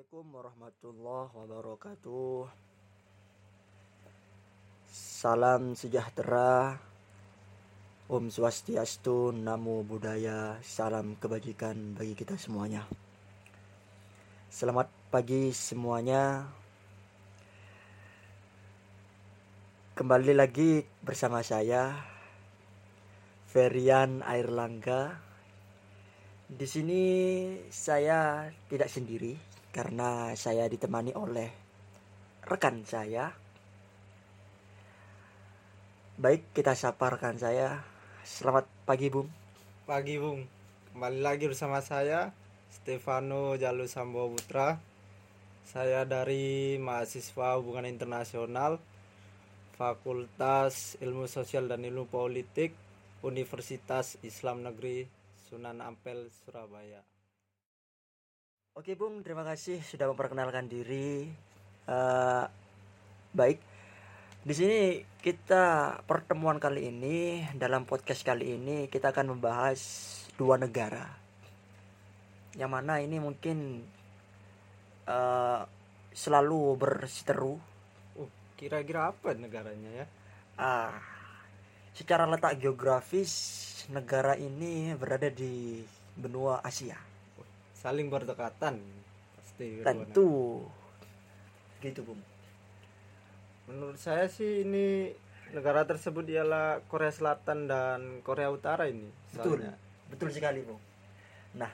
Assalamualaikum 0.00 0.32
warahmatullahi 0.32 1.32
wabarakatuh. 1.36 2.48
Salam 4.88 5.76
sejahtera. 5.76 6.80
Om 8.08 8.32
Swastiastu, 8.32 9.28
Namo 9.36 9.84
Buddhaya, 9.84 10.56
salam 10.64 11.20
kebajikan 11.20 11.92
bagi 11.92 12.16
kita 12.16 12.40
semuanya. 12.40 12.88
Selamat 14.48 14.88
pagi 15.12 15.52
semuanya. 15.52 16.48
Kembali 20.00 20.32
lagi 20.32 20.80
bersama 21.04 21.44
saya 21.44 21.92
Ferian 23.52 24.24
Airlangga. 24.24 25.20
Di 26.48 26.64
sini 26.64 27.04
saya 27.68 28.48
tidak 28.64 28.88
sendiri 28.88 29.49
karena 29.70 30.34
saya 30.34 30.66
ditemani 30.66 31.14
oleh 31.14 31.50
rekan 32.42 32.82
saya. 32.82 33.30
Baik, 36.20 36.52
kita 36.52 36.74
sapa 36.74 37.16
rekan 37.16 37.38
saya. 37.38 37.80
Selamat 38.26 38.68
pagi, 38.84 39.08
Bung. 39.08 39.30
Pagi 39.86 40.20
Bung, 40.20 40.44
kembali 40.92 41.20
lagi 41.22 41.48
bersama 41.48 41.80
saya 41.80 42.34
Stefano 42.68 43.56
Jalu 43.56 43.86
Sambo 43.86 44.28
Putra. 44.30 44.76
Saya 45.64 46.02
dari 46.02 46.76
mahasiswa 46.82 47.54
hubungan 47.56 47.86
internasional 47.86 48.82
Fakultas 49.78 50.98
Ilmu 51.00 51.30
Sosial 51.30 51.70
dan 51.70 51.86
Ilmu 51.86 52.10
Politik 52.10 52.74
Universitas 53.22 54.18
Islam 54.26 54.66
Negeri 54.66 55.06
Sunan 55.48 55.78
Ampel 55.80 56.28
Surabaya. 56.28 57.19
Oke, 58.78 58.94
Bung, 58.94 59.26
terima 59.26 59.42
kasih 59.42 59.82
sudah 59.82 60.06
memperkenalkan 60.06 60.70
diri. 60.70 61.26
Eh, 61.90 62.44
baik, 63.34 63.58
di 64.46 64.54
sini 64.54 65.02
kita 65.18 65.98
pertemuan 66.06 66.62
kali 66.62 66.86
ini 66.86 67.42
dalam 67.58 67.82
podcast 67.82 68.22
kali 68.22 68.54
ini 68.54 68.86
kita 68.86 69.10
akan 69.10 69.34
membahas 69.34 69.82
dua 70.38 70.54
negara. 70.54 71.02
Yang 72.54 72.70
mana 72.70 73.02
ini 73.02 73.18
mungkin 73.18 73.82
eh, 75.10 75.62
selalu 76.14 76.78
berseteru. 76.78 77.58
Uh, 78.22 78.30
kira-kira 78.54 79.10
apa 79.10 79.34
negaranya 79.34 80.06
ya? 80.06 80.06
Ah, 80.54 80.94
secara 81.90 82.22
letak 82.22 82.62
geografis 82.62 83.34
negara 83.90 84.38
ini 84.38 84.94
berada 84.94 85.26
di 85.26 85.82
benua 86.14 86.62
Asia. 86.62 87.09
Saling 87.80 88.12
berdekatan 88.12 88.76
pasti. 89.40 89.80
Tentu, 89.80 90.60
gitu, 91.80 92.04
Bung. 92.04 92.20
Menurut 93.72 93.96
saya 93.96 94.28
sih 94.28 94.68
ini 94.68 95.08
negara 95.56 95.88
tersebut 95.88 96.28
ialah 96.28 96.84
Korea 96.92 97.08
Selatan 97.08 97.64
dan 97.64 98.20
Korea 98.20 98.52
Utara 98.52 98.84
ini. 98.84 99.08
Betul, 99.32 99.64
soalnya. 99.64 99.74
betul 100.12 100.28
sekali, 100.28 100.60
Bung. 100.60 100.76
Nah, 101.56 101.72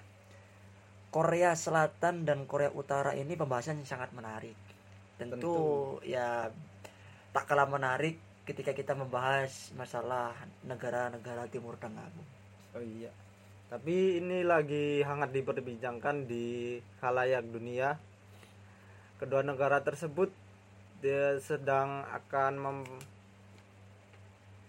Korea 1.11 1.59
Selatan 1.59 2.23
dan 2.23 2.47
Korea 2.47 2.71
Utara 2.71 3.11
ini 3.19 3.35
pembahasan 3.35 3.83
yang 3.83 3.91
sangat 3.91 4.15
menarik. 4.15 4.55
Tentu, 5.19 5.43
Tentu. 5.43 5.57
ya 6.07 6.47
tak 7.35 7.51
kalah 7.51 7.67
menarik 7.67 8.23
ketika 8.47 8.71
kita 8.71 8.95
membahas 8.95 9.75
masalah 9.75 10.39
negara-negara 10.63 11.51
Timur 11.51 11.75
Tengah, 11.83 12.07
Bung. 12.15 12.31
Oh 12.79 12.85
iya. 12.85 13.11
Tapi 13.67 14.23
ini 14.23 14.47
lagi 14.47 15.03
hangat 15.03 15.35
diperbincangkan 15.35 16.31
di 16.31 16.79
khalayak 17.03 17.43
dunia. 17.51 17.99
Kedua 19.19 19.43
negara 19.43 19.83
tersebut 19.83 20.31
dia 21.03 21.37
sedang 21.43 22.07
akan 22.07 22.53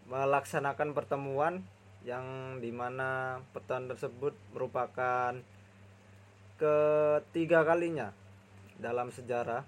melaksanakan 0.10 0.98
pertemuan 0.98 1.62
yang 2.08 2.58
di 2.64 2.72
mana 2.72 3.40
pertemuan 3.52 3.92
tersebut 3.92 4.34
merupakan 4.56 5.36
ketiga 6.58 7.68
kalinya 7.68 8.16
dalam 8.80 9.12
sejarah 9.12 9.62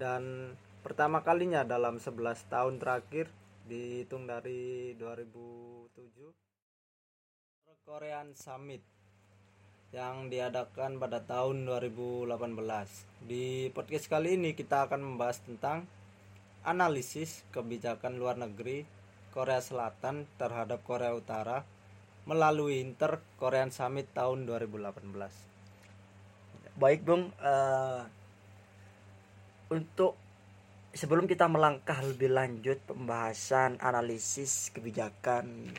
dan 0.00 0.54
pertama 0.80 1.20
kalinya 1.22 1.62
dalam 1.62 2.00
11 2.00 2.50
tahun 2.50 2.80
terakhir 2.80 3.28
dihitung 3.68 4.24
dari 4.24 4.96
2007 4.98 6.45
Korean 7.86 8.34
Summit 8.34 8.82
yang 9.94 10.26
diadakan 10.26 10.98
pada 10.98 11.22
tahun 11.22 11.70
2018. 11.70 12.34
Di 13.30 13.70
podcast 13.70 14.10
kali 14.10 14.34
ini 14.34 14.58
kita 14.58 14.90
akan 14.90 15.14
membahas 15.14 15.38
tentang 15.46 15.86
analisis 16.66 17.46
kebijakan 17.54 18.18
luar 18.18 18.42
negeri 18.42 18.82
Korea 19.30 19.62
Selatan 19.62 20.26
terhadap 20.34 20.82
Korea 20.82 21.14
Utara 21.14 21.62
melalui 22.26 22.82
Inter 22.82 23.22
Korean 23.38 23.70
Summit 23.70 24.10
tahun 24.10 24.50
2018. 24.50 25.06
Baik, 26.82 27.06
Bung. 27.06 27.30
Eh, 27.38 28.02
untuk 29.70 30.18
sebelum 30.90 31.30
kita 31.30 31.46
melangkah 31.46 32.02
lebih 32.02 32.34
lanjut 32.34 32.82
pembahasan 32.82 33.78
analisis 33.78 34.74
kebijakan 34.74 35.70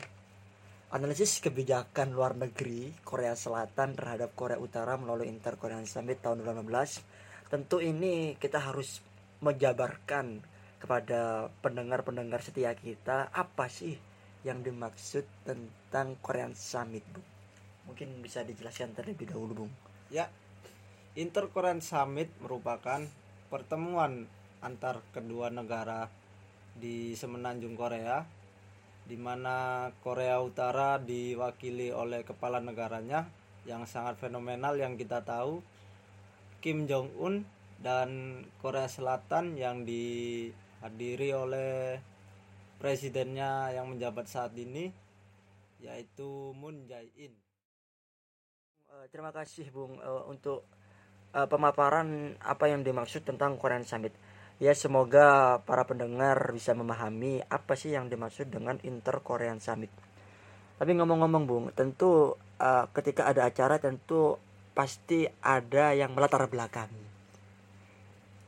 analisis 0.88 1.44
kebijakan 1.44 2.16
luar 2.16 2.32
negeri 2.32 2.96
Korea 3.04 3.36
Selatan 3.36 3.92
terhadap 3.92 4.32
Korea 4.32 4.56
Utara 4.56 4.96
melalui 4.96 5.28
Inter 5.28 5.60
Korean 5.60 5.84
Summit 5.84 6.24
tahun 6.24 6.40
2018 6.40 7.52
tentu 7.52 7.84
ini 7.84 8.40
kita 8.40 8.56
harus 8.56 9.04
menjabarkan 9.44 10.40
kepada 10.80 11.52
pendengar-pendengar 11.60 12.40
setia 12.40 12.72
kita 12.72 13.28
apa 13.36 13.68
sih 13.68 14.00
yang 14.48 14.64
dimaksud 14.64 15.28
tentang 15.44 16.16
Korean 16.24 16.56
Summit 16.56 17.04
Bung 17.12 17.26
mungkin 17.88 18.20
bisa 18.24 18.44
dijelaskan 18.44 18.92
terlebih 18.92 19.32
dahulu 19.32 19.64
Bung. 19.64 19.72
Ya, 20.12 20.28
Inter 21.16 21.48
Korean 21.48 21.80
Summit 21.80 22.28
merupakan 22.40 23.00
pertemuan 23.48 24.28
antar 24.60 25.00
kedua 25.16 25.48
negara 25.48 26.12
di 26.76 27.16
semenanjung 27.16 27.76
Korea 27.80 28.37
di 29.08 29.16
mana 29.16 29.88
Korea 30.04 30.36
Utara 30.44 31.00
diwakili 31.00 31.88
oleh 31.88 32.28
kepala 32.28 32.60
negaranya 32.60 33.24
yang 33.64 33.88
sangat 33.88 34.20
fenomenal 34.20 34.76
yang 34.76 35.00
kita 35.00 35.24
tahu 35.24 35.64
Kim 36.60 36.84
Jong 36.84 37.16
Un 37.16 37.34
dan 37.80 38.42
Korea 38.60 38.84
Selatan 38.84 39.56
yang 39.56 39.88
dihadiri 39.88 41.32
oleh 41.32 42.04
presidennya 42.76 43.72
yang 43.72 43.88
menjabat 43.88 44.28
saat 44.28 44.52
ini 44.60 44.92
yaitu 45.80 46.52
Moon 46.58 46.84
Jae-in. 46.84 47.32
Eh, 48.88 49.06
terima 49.08 49.30
kasih 49.30 49.70
Bung 49.70 49.96
eh, 50.02 50.24
untuk 50.28 50.66
eh, 51.32 51.48
pemaparan 51.48 52.36
apa 52.42 52.68
yang 52.68 52.84
dimaksud 52.84 53.24
tentang 53.24 53.56
Korean 53.56 53.86
Summit. 53.88 54.12
Ya 54.58 54.74
semoga 54.74 55.62
para 55.62 55.86
pendengar 55.86 56.50
bisa 56.50 56.74
memahami 56.74 57.46
apa 57.46 57.78
sih 57.78 57.94
yang 57.94 58.10
dimaksud 58.10 58.50
dengan 58.50 58.82
Inter 58.82 59.22
Korean 59.22 59.62
Summit. 59.62 59.90
Tapi 60.78 60.94
ngomong-ngomong 60.98 61.44
Bung, 61.46 61.64
tentu 61.74 62.34
eh, 62.58 62.84
ketika 62.90 63.30
ada 63.30 63.46
acara 63.46 63.78
tentu 63.78 64.34
pasti 64.74 65.26
ada 65.42 65.94
yang 65.94 66.14
melatar 66.14 66.46
belakangi. 66.50 67.06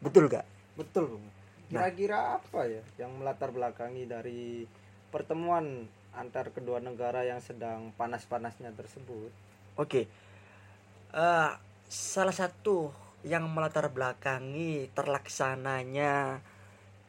Betul 0.02 0.30
gak? 0.30 0.46
Betul, 0.74 1.14
Bung. 1.14 1.26
Kira-kira 1.70 2.42
apa 2.42 2.66
ya 2.66 2.82
yang 2.98 3.14
melatar 3.22 3.54
belakangi 3.54 4.02
dari 4.10 4.66
pertemuan 5.14 5.86
antar 6.18 6.50
kedua 6.50 6.82
negara 6.82 7.22
yang 7.22 7.38
sedang 7.38 7.94
panas-panasnya 7.94 8.74
tersebut? 8.74 9.30
Oke. 9.78 10.10
Eh, 11.14 11.50
salah 11.86 12.34
satu 12.34 12.90
yang 13.20 13.52
melatar 13.52 13.92
belakangi 13.92 14.88
terlaksananya 14.96 16.40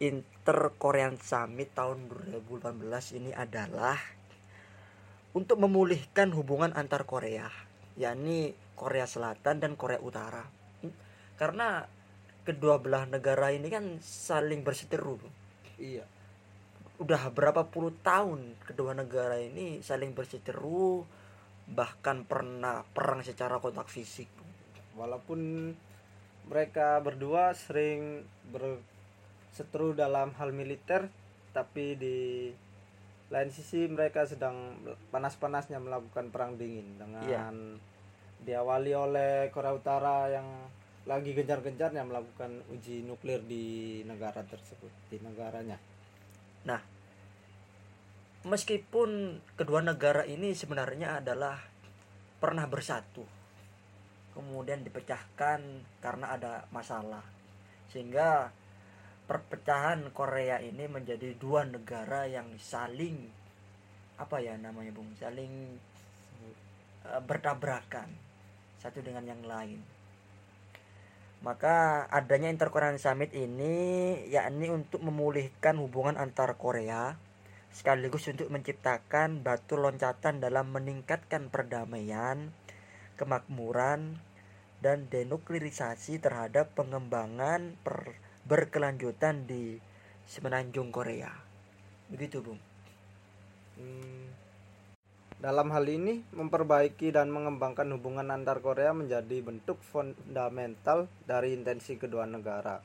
Inter 0.03 0.75
Korean 0.75 1.15
Summit 1.15 1.71
tahun 1.71 2.11
2018 2.11 3.17
ini 3.21 3.31
adalah 3.31 3.95
untuk 5.31 5.63
memulihkan 5.63 6.35
hubungan 6.35 6.75
antar 6.75 7.07
Korea, 7.07 7.47
yakni 7.95 8.51
Korea 8.75 9.07
Selatan 9.07 9.63
dan 9.63 9.79
Korea 9.79 10.03
Utara. 10.03 10.43
Karena 11.39 11.87
kedua 12.43 12.81
belah 12.81 13.07
negara 13.07 13.53
ini 13.55 13.71
kan 13.71 14.01
saling 14.03 14.65
berseteru. 14.65 15.21
Iya. 15.79 16.05
udah 17.01 17.33
berapa 17.33 17.65
puluh 17.65 17.89
tahun 18.05 18.53
kedua 18.61 18.93
negara 18.93 19.33
ini 19.41 19.81
saling 19.81 20.13
berseteru 20.13 21.01
bahkan 21.65 22.21
pernah 22.29 22.85
perang 22.93 23.25
secara 23.25 23.57
kontak 23.57 23.89
fisik 23.89 24.29
Walaupun 24.93 25.73
mereka 26.49 27.01
berdua 27.03 27.53
sering 27.53 28.25
berseteru 28.49 29.93
dalam 29.93 30.33
hal 30.37 30.55
militer, 30.55 31.11
tapi 31.51 31.99
di 31.99 32.49
lain 33.31 33.49
sisi 33.51 33.87
mereka 33.87 34.27
sedang 34.27 34.75
panas-panasnya 35.09 35.79
melakukan 35.79 36.29
perang 36.35 36.59
dingin 36.59 36.99
dengan 36.99 37.23
Iya. 37.23 37.47
diawali 38.43 38.91
oleh 38.91 39.47
Korea 39.55 39.71
Utara 39.71 40.27
yang 40.27 40.47
lagi 41.07 41.33
gencar-gencarnya 41.33 42.03
melakukan 42.05 42.61
uji 42.69 43.07
nuklir 43.07 43.41
di 43.47 44.01
negara 44.05 44.43
tersebut 44.45 44.91
di 45.09 45.17
negaranya 45.23 45.79
meskipun 48.45 49.41
kedua 49.53 49.85
negara 49.85 50.25
ini 50.25 50.53
sebenarnya 50.57 51.21
adalah 51.21 51.57
pernah 52.41 52.65
bersatu 52.65 53.21
kemudian 54.31 54.83
dipecahkan 54.83 55.59
karena 55.99 56.25
ada 56.35 56.53
masalah. 56.71 57.23
Sehingga 57.91 58.51
perpecahan 59.27 60.11
Korea 60.11 60.59
ini 60.59 60.87
menjadi 60.87 61.35
dua 61.39 61.67
negara 61.67 62.27
yang 62.27 62.55
saling 62.59 63.29
apa 64.19 64.37
ya 64.37 64.53
namanya 64.59 64.93
Bung? 64.93 65.09
Saling 65.17 65.79
eh, 67.07 67.21
bertabrakan 67.25 68.09
satu 68.81 69.01
dengan 69.01 69.25
yang 69.25 69.41
lain. 69.45 69.81
Maka 71.41 72.05
adanya 72.13 72.53
Interkorean 72.53 73.01
Summit 73.01 73.33
ini 73.33 74.13
yakni 74.29 74.69
untuk 74.69 75.01
memulihkan 75.01 75.73
hubungan 75.81 76.13
antar 76.13 76.53
Korea 76.53 77.17
sekaligus 77.71 78.27
untuk 78.27 78.51
menciptakan 78.51 79.41
batu 79.41 79.79
loncatan 79.79 80.43
dalam 80.43 80.75
meningkatkan 80.75 81.47
perdamaian, 81.47 82.51
kemakmuran, 83.21 84.17
dan 84.81 85.05
denuklirisasi 85.13 86.17
terhadap 86.17 86.73
pengembangan 86.73 87.77
per- 87.85 88.17
berkelanjutan 88.49 89.45
di 89.45 89.77
semenanjung 90.25 90.89
Korea. 90.89 91.29
Begitu, 92.09 92.41
Bung. 92.41 92.57
Hmm, 93.77 94.33
dalam 95.37 95.69
hal 95.69 95.85
ini 95.85 96.25
memperbaiki 96.33 97.13
dan 97.13 97.29
mengembangkan 97.29 97.85
hubungan 97.93 98.33
antar 98.33 98.65
Korea 98.65 98.97
menjadi 98.97 99.37
bentuk 99.45 99.77
fundamental 99.85 101.05
dari 101.29 101.53
intensi 101.53 102.01
kedua 102.01 102.25
negara 102.25 102.81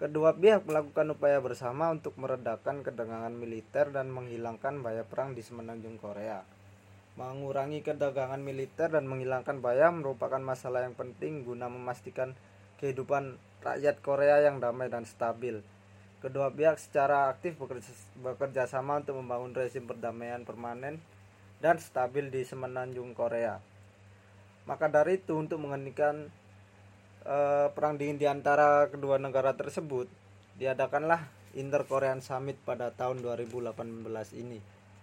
Kedua 0.00 0.32
pihak 0.32 0.64
melakukan 0.64 1.12
upaya 1.12 1.44
bersama 1.44 1.92
untuk 1.92 2.16
meredakan 2.16 2.80
ketegangan 2.80 3.36
militer 3.36 3.92
dan 3.92 4.08
menghilangkan 4.08 4.80
bahaya 4.80 5.04
perang 5.04 5.36
di 5.36 5.44
semenanjung 5.44 6.00
Korea. 6.00 6.40
Mengurangi 7.18 7.82
ketegangan 7.82 8.38
militer 8.38 8.90
dan 8.90 9.06
menghilangkan 9.10 9.58
bahaya 9.58 9.90
merupakan 9.90 10.38
masalah 10.38 10.86
yang 10.86 10.94
penting 10.94 11.42
guna 11.42 11.66
memastikan 11.66 12.38
kehidupan 12.78 13.36
rakyat 13.60 14.00
Korea 14.00 14.40
yang 14.40 14.62
damai 14.62 14.88
dan 14.88 15.04
stabil. 15.04 15.60
Kedua 16.20 16.52
pihak 16.52 16.76
secara 16.76 17.32
aktif 17.32 17.56
bekerja, 17.56 17.92
bekerja 18.20 18.68
sama 18.68 19.00
untuk 19.00 19.20
membangun 19.20 19.56
rezim 19.56 19.88
perdamaian 19.88 20.44
permanen 20.44 21.00
dan 21.60 21.76
stabil 21.80 22.28
di 22.28 22.44
semenanjung 22.44 23.12
Korea. 23.16 23.60
Maka 24.68 24.88
dari 24.88 25.20
itu 25.20 25.36
untuk 25.36 25.60
menghentikan 25.60 26.28
eh, 27.24 27.66
perang 27.72 27.96
dingin 27.96 28.20
di 28.20 28.28
antara 28.28 28.88
kedua 28.92 29.16
negara 29.16 29.56
tersebut 29.56 30.08
diadakanlah 30.60 31.24
Inter 31.56 31.88
Korean 31.88 32.20
Summit 32.20 32.60
pada 32.62 32.92
tahun 32.92 33.24
2018 33.24 33.74
ini. 34.36 34.60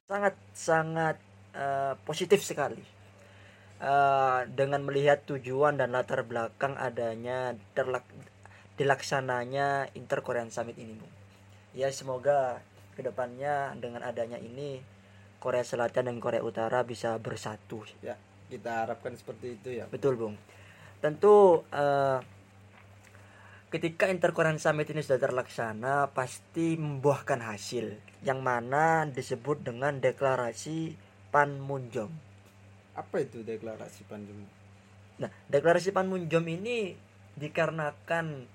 Sangat 0.08 0.38
sangat 0.56 1.18
eh, 1.58 1.94
positif 2.06 2.46
sekali. 2.46 2.80
Eh, 3.78 4.42
dengan 4.58 4.82
melihat 4.82 5.22
tujuan 5.30 5.78
dan 5.78 5.94
latar 5.94 6.26
belakang 6.26 6.74
adanya 6.78 7.54
terlak- 7.78 8.10
dilaksananya 8.78 9.90
Inter 9.98 10.22
Korean 10.22 10.54
Summit 10.54 10.78
ini, 10.78 10.98
Bung. 10.98 11.14
Ya 11.78 11.90
semoga 11.94 12.62
ke 12.98 13.06
depannya 13.06 13.78
dengan 13.78 14.02
adanya 14.02 14.42
ini 14.42 14.82
Korea 15.38 15.62
Selatan 15.62 16.10
dan 16.10 16.18
Korea 16.18 16.42
Utara 16.42 16.82
bisa 16.82 17.14
bersatu. 17.22 17.86
Ya, 18.02 18.18
kita 18.50 18.86
harapkan 18.86 19.14
seperti 19.14 19.62
itu 19.62 19.70
ya. 19.78 19.86
Betul, 19.94 20.18
Bung. 20.18 20.34
Tentu 20.98 21.62
eh, 21.70 22.18
ketika 23.70 24.10
Interkorean 24.10 24.58
Summit 24.58 24.90
ini 24.90 25.06
sudah 25.06 25.22
terlaksana 25.22 26.10
pasti 26.18 26.82
membuahkan 26.82 27.46
hasil 27.46 27.94
yang 28.26 28.42
mana 28.42 29.06
disebut 29.06 29.62
dengan 29.62 30.02
deklarasi 30.02 30.98
Panmunjom. 31.30 32.10
Apa 32.98 33.22
itu 33.22 33.46
deklarasi 33.46 34.08
Panjum? 34.10 34.42
Nah, 35.22 35.30
deklarasi 35.50 35.94
Panmunjom 35.94 36.46
ini 36.50 36.94
dikarenakan 37.38 38.50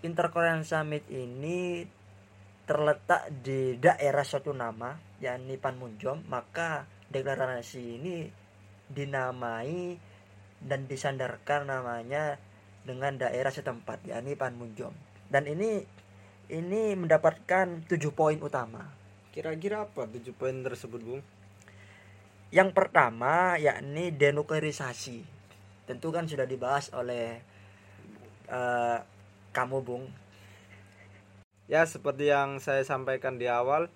Interkorean 0.00 0.64
Summit 0.64 1.06
ini 1.12 1.84
terletak 2.64 3.28
di 3.42 3.76
daerah 3.76 4.22
suatu 4.22 4.54
nama 4.54 4.94
yakni 5.20 5.58
Panmunjom, 5.58 6.24
maka 6.30 6.86
deklarasi 7.10 8.00
ini 8.00 8.30
dinamai 8.86 9.98
dan 10.62 10.86
disandarkan 10.86 11.68
namanya 11.68 12.38
dengan 12.86 13.18
daerah 13.18 13.52
setempat 13.52 14.08
yakni 14.08 14.38
Panmunjom. 14.38 14.94
Dan 15.30 15.46
ini 15.46 15.82
ini 16.50 16.94
mendapatkan 16.98 17.86
tujuh 17.86 18.10
poin 18.10 18.38
utama. 18.42 18.82
Kira-kira 19.30 19.86
apa 19.86 20.10
tujuh 20.10 20.34
poin 20.34 20.58
tersebut, 20.66 20.98
Bung? 20.98 21.22
Yang 22.50 22.74
pertama 22.74 23.54
yakni 23.62 24.10
denuklerisasi. 24.10 25.22
Tentu 25.86 26.10
kan 26.10 26.26
sudah 26.26 26.50
dibahas 26.50 26.90
oleh 26.90 27.38
eh, 28.50 28.98
kamu, 29.54 29.78
Bung. 29.86 30.10
Ya, 31.70 31.86
seperti 31.86 32.26
yang 32.26 32.58
saya 32.58 32.82
sampaikan 32.82 33.38
di 33.38 33.46
awal, 33.46 33.86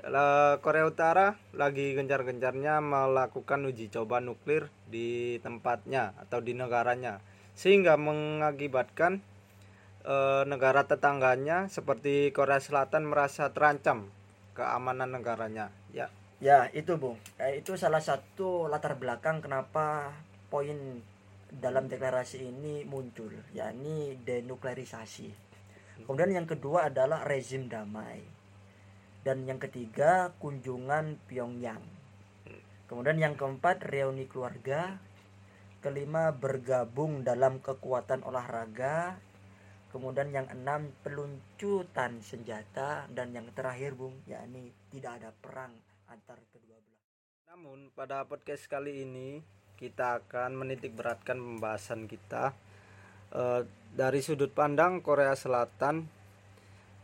eh, 0.00 0.54
Korea 0.64 0.88
Utara 0.88 1.36
lagi 1.52 1.92
gencar-gencarnya 1.92 2.80
melakukan 2.80 3.68
uji 3.68 3.92
coba 3.92 4.24
nuklir 4.24 4.72
di 4.88 5.36
tempatnya 5.44 6.16
atau 6.16 6.40
di 6.40 6.56
negaranya, 6.56 7.20
sehingga 7.52 8.00
mengakibatkan 8.00 9.20
eh, 10.08 10.44
negara 10.48 10.88
tetangganya 10.88 11.68
seperti 11.68 12.32
Korea 12.32 12.56
Selatan 12.56 13.04
merasa 13.04 13.52
terancam 13.52 14.08
keamanan 14.56 15.12
negaranya. 15.12 15.68
Ya, 16.42 16.66
itu, 16.74 16.98
Bung. 16.98 17.22
Eh, 17.38 17.62
itu 17.62 17.78
salah 17.78 18.02
satu 18.02 18.66
latar 18.66 18.98
belakang 18.98 19.38
kenapa 19.38 20.10
poin 20.50 20.98
dalam 21.46 21.86
deklarasi 21.86 22.50
ini 22.50 22.82
muncul, 22.82 23.30
yakni 23.54 24.18
denuklerisasi. 24.26 25.30
Kemudian 26.02 26.34
yang 26.34 26.50
kedua 26.50 26.90
adalah 26.90 27.22
rezim 27.22 27.70
damai. 27.70 28.26
Dan 29.22 29.46
yang 29.46 29.62
ketiga, 29.62 30.34
kunjungan 30.42 31.22
Pyongyang. 31.30 31.86
Kemudian 32.90 33.22
yang 33.22 33.38
keempat, 33.38 33.78
reuni 33.86 34.26
keluarga. 34.26 34.98
Kelima, 35.78 36.34
bergabung 36.34 37.22
dalam 37.22 37.62
kekuatan 37.62 38.26
olahraga. 38.26 39.14
Kemudian 39.94 40.34
yang 40.34 40.50
enam, 40.50 40.90
peluncutan 41.06 42.18
senjata. 42.18 43.06
Dan 43.14 43.30
yang 43.30 43.46
terakhir, 43.54 43.94
Bung, 43.94 44.18
yakni 44.26 44.74
tidak 44.90 45.22
ada 45.22 45.30
perang 45.38 45.91
antar 46.12 46.36
kedua 46.52 46.76
belah. 46.76 47.04
Namun 47.48 47.88
pada 47.96 48.28
podcast 48.28 48.68
kali 48.68 49.00
ini 49.08 49.40
kita 49.80 50.20
akan 50.20 50.60
menitik 50.60 50.92
beratkan 50.92 51.40
pembahasan 51.40 52.04
kita 52.04 52.52
eh, 53.32 53.64
dari 53.96 54.20
sudut 54.20 54.52
pandang 54.52 55.00
Korea 55.00 55.32
Selatan 55.32 56.04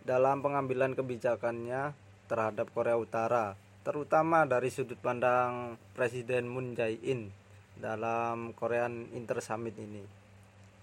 dalam 0.05 0.45
pengambilan 0.45 0.93
kebijakannya 0.93 1.97
terhadap 2.29 2.69
Korea 2.77 3.01
Utara, 3.01 3.57
terutama 3.81 4.45
dari 4.45 4.69
sudut 4.69 5.01
pandang 5.01 5.81
Presiden 5.97 6.45
Moon 6.45 6.77
Jae-in 6.77 7.33
dalam 7.81 8.53
Korean 8.53 9.09
Inter 9.17 9.41
Summit 9.41 9.73
ini. 9.81 10.05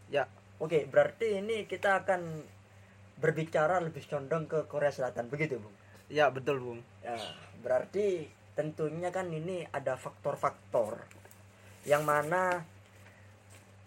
Ya, 0.10 0.25
Oke, 0.55 0.88
berarti 0.88 1.44
ini 1.44 1.67
kita 1.67 2.08
akan 2.08 2.41
berbicara 3.20 3.84
lebih 3.84 4.08
condong 4.08 4.48
ke 4.48 4.65
Korea 4.72 4.89
Selatan, 4.89 5.27
begitu, 5.27 5.60
Bung? 5.60 5.75
ya 6.10 6.29
betul 6.29 6.62
Bung. 6.62 6.79
Ya, 7.01 7.17
berarti 7.66 8.30
tentunya 8.54 9.10
kan 9.10 9.34
ini 9.34 9.66
ada 9.74 9.98
faktor-faktor 9.98 11.02
yang 11.90 12.06
mana 12.06 12.62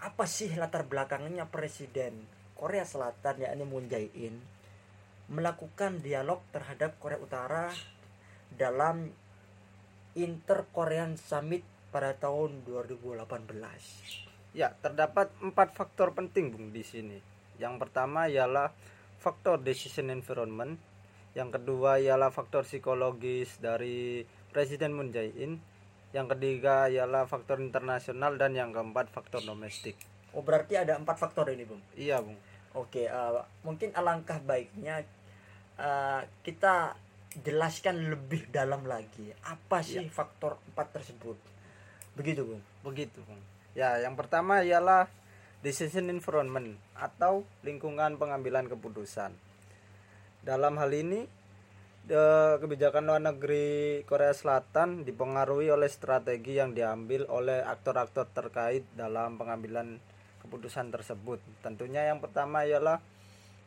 apa 0.03 0.25
sih 0.27 0.51
latar 0.59 0.83
belakangnya 0.83 1.47
presiden 1.47 2.27
Korea 2.59 2.83
Selatan 2.83 3.47
yakni 3.47 3.63
Moon 3.63 3.87
Jae-in 3.87 4.35
melakukan 5.31 6.03
dialog 6.03 6.43
terhadap 6.51 6.99
Korea 6.99 7.23
Utara 7.23 7.71
dalam 8.51 9.15
Inter 10.19 10.67
Korean 10.75 11.15
Summit 11.15 11.63
pada 11.95 12.17
tahun 12.17 12.67
2018. 12.67 13.29
Ya, 14.57 14.75
terdapat 14.83 15.31
empat 15.39 15.77
faktor 15.77 16.17
penting 16.17 16.51
Bung 16.51 16.75
di 16.75 16.83
sini. 16.83 17.21
Yang 17.61 17.87
pertama 17.87 18.27
ialah 18.27 18.73
faktor 19.21 19.61
decision 19.61 20.09
environment, 20.11 20.81
yang 21.37 21.53
kedua 21.53 22.01
ialah 22.01 22.33
faktor 22.33 22.65
psikologis 22.65 23.61
dari 23.61 24.25
Presiden 24.53 24.97
Moon 24.97 25.13
Jae-in, 25.13 25.61
yang 26.17 26.27
ketiga 26.33 26.89
ialah 26.89 27.29
faktor 27.29 27.61
internasional 27.61 28.41
dan 28.41 28.57
yang 28.57 28.73
keempat 28.73 29.13
faktor 29.13 29.45
domestik. 29.45 29.97
Oh, 30.33 30.41
berarti 30.41 30.77
ada 30.77 30.97
empat 30.97 31.21
faktor 31.21 31.53
ini, 31.53 31.69
Bung. 31.69 31.81
Iya, 31.97 32.21
Bung. 32.25 32.37
Oke, 32.77 33.09
eh, 33.09 33.43
mungkin 33.65 33.93
alangkah 33.97 34.41
baiknya 34.41 35.05
eh, 35.77 36.21
kita 36.45 36.97
jelaskan 37.45 38.09
lebih 38.09 38.49
dalam 38.49 38.89
lagi 38.89 39.29
apa 39.45 39.85
sih 39.85 40.09
faktor 40.09 40.57
empat 40.73 41.01
tersebut. 41.01 41.37
Begitu, 42.17 42.45
Bung. 42.45 42.63
Begitu, 42.85 43.21
Bung. 43.25 43.41
Ya, 43.77 44.01
yang 44.01 44.17
pertama 44.17 44.65
ialah 44.65 45.07
decision 45.61 46.09
environment 46.09 46.79
atau 46.97 47.45
lingkungan 47.63 48.17
pengambilan 48.17 48.67
keputusan. 48.71 49.35
Dalam 50.49 50.81
hal 50.81 50.89
ini 50.97 51.29
kebijakan 52.57 53.05
luar 53.05 53.21
negeri 53.21 54.01
Korea 54.09 54.33
Selatan 54.33 55.05
dipengaruhi 55.05 55.69
oleh 55.69 55.93
strategi 55.93 56.57
yang 56.57 56.73
diambil 56.73 57.29
oleh 57.29 57.61
aktor-aktor 57.61 58.33
terkait 58.33 58.81
dalam 58.97 59.37
pengambilan 59.37 60.01
keputusan 60.41 60.89
tersebut. 60.89 61.37
Tentunya 61.61 62.09
yang 62.09 62.25
pertama 62.25 62.65
ialah 62.65 62.97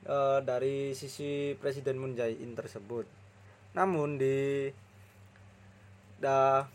e, 0.10 0.42
dari 0.42 0.98
sisi 0.98 1.54
Presiden 1.62 2.02
Moon 2.02 2.18
Jae-in 2.18 2.58
tersebut. 2.58 3.06
Namun 3.78 4.18
di 4.18 4.74
da, 6.18 6.66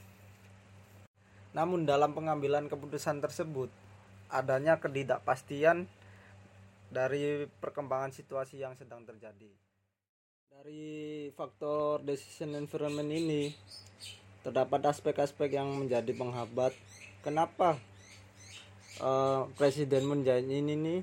namun 1.50 1.82
dalam 1.82 2.14
pengambilan 2.14 2.70
keputusan 2.70 3.18
tersebut 3.18 3.74
adanya 4.30 4.78
ketidakpastian 4.78 5.90
dari 6.94 7.50
perkembangan 7.58 8.14
situasi 8.14 8.62
yang 8.62 8.78
sedang 8.78 9.02
terjadi. 9.02 9.65
Dari 10.46 11.30
faktor 11.34 12.02
decision 12.06 12.54
environment 12.54 13.06
ini 13.10 13.54
terdapat 14.42 14.94
aspek-aspek 14.94 15.54
yang 15.58 15.70
menjadi 15.74 16.10
penghambat 16.14 16.70
kenapa 17.22 17.78
uh, 19.02 19.50
Presiden 19.58 20.06
Jae-in 20.26 20.66
ini 20.70 21.02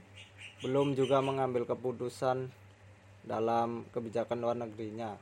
belum 0.64 0.96
juga 0.96 1.20
mengambil 1.20 1.68
keputusan 1.68 2.52
dalam 3.24 3.84
kebijakan 3.92 4.40
luar 4.44 4.60
negerinya. 4.60 5.20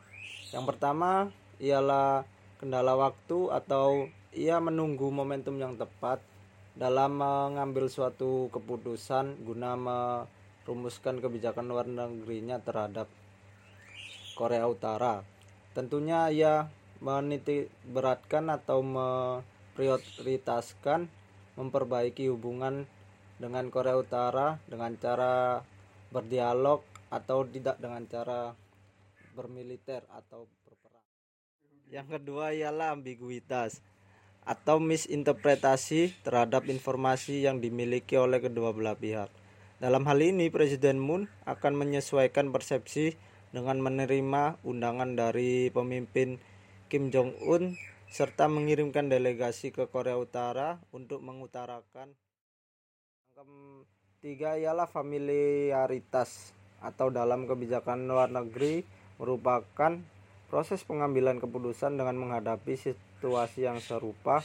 Yang 0.54 0.66
pertama 0.70 1.30
ialah 1.58 2.26
kendala 2.58 2.98
waktu 2.98 3.50
atau 3.50 4.06
ia 4.34 4.62
menunggu 4.62 5.10
momentum 5.10 5.58
yang 5.58 5.78
tepat 5.78 6.22
dalam 6.78 7.18
mengambil 7.18 7.90
suatu 7.90 8.54
keputusan 8.54 9.42
guna 9.46 9.74
merumuskan 9.78 11.22
kebijakan 11.22 11.66
luar 11.70 11.86
negerinya 11.86 12.62
terhadap 12.62 13.10
Korea 14.42 14.66
Utara. 14.66 15.22
Tentunya 15.78 16.34
ia 16.34 16.66
menitik 16.98 17.70
beratkan 17.86 18.50
atau 18.50 18.82
memprioritaskan 18.82 21.06
memperbaiki 21.62 22.26
hubungan 22.34 22.90
dengan 23.38 23.70
Korea 23.70 24.02
Utara 24.02 24.58
dengan 24.66 24.98
cara 24.98 25.62
berdialog 26.10 26.82
atau 27.14 27.46
tidak 27.46 27.78
dengan 27.78 28.10
cara 28.10 28.58
bermiliter 29.38 30.02
atau 30.10 30.50
berperang. 30.66 31.06
Yang 31.94 32.18
kedua 32.18 32.58
ialah 32.58 32.98
ambiguitas 32.98 33.86
atau 34.42 34.82
misinterpretasi 34.82 36.26
terhadap 36.26 36.66
informasi 36.66 37.46
yang 37.46 37.62
dimiliki 37.62 38.18
oleh 38.18 38.42
kedua 38.42 38.74
belah 38.74 38.98
pihak. 38.98 39.30
Dalam 39.78 40.10
hal 40.10 40.18
ini, 40.22 40.50
Presiden 40.50 40.98
Moon 40.98 41.30
akan 41.46 41.78
menyesuaikan 41.78 42.50
persepsi 42.54 43.18
dengan 43.52 43.84
menerima 43.84 44.64
undangan 44.64 45.16
dari 45.16 45.68
pemimpin 45.72 46.40
Kim 46.88 47.12
Jong 47.12 47.36
Un 47.48 47.76
serta 48.12 48.52
mengirimkan 48.52 49.08
delegasi 49.08 49.72
ke 49.72 49.88
Korea 49.88 50.20
Utara 50.20 50.80
untuk 50.92 51.24
mengutarakan 51.24 52.12
tiga 54.20 54.60
ialah 54.60 54.88
familiaritas 54.88 56.52
atau 56.84 57.08
dalam 57.08 57.48
kebijakan 57.48 58.06
luar 58.06 58.30
negeri 58.30 58.84
merupakan 59.18 59.98
proses 60.52 60.84
pengambilan 60.84 61.40
keputusan 61.40 61.96
dengan 61.96 62.20
menghadapi 62.20 62.76
situasi 62.76 63.64
yang 63.66 63.80
serupa 63.80 64.44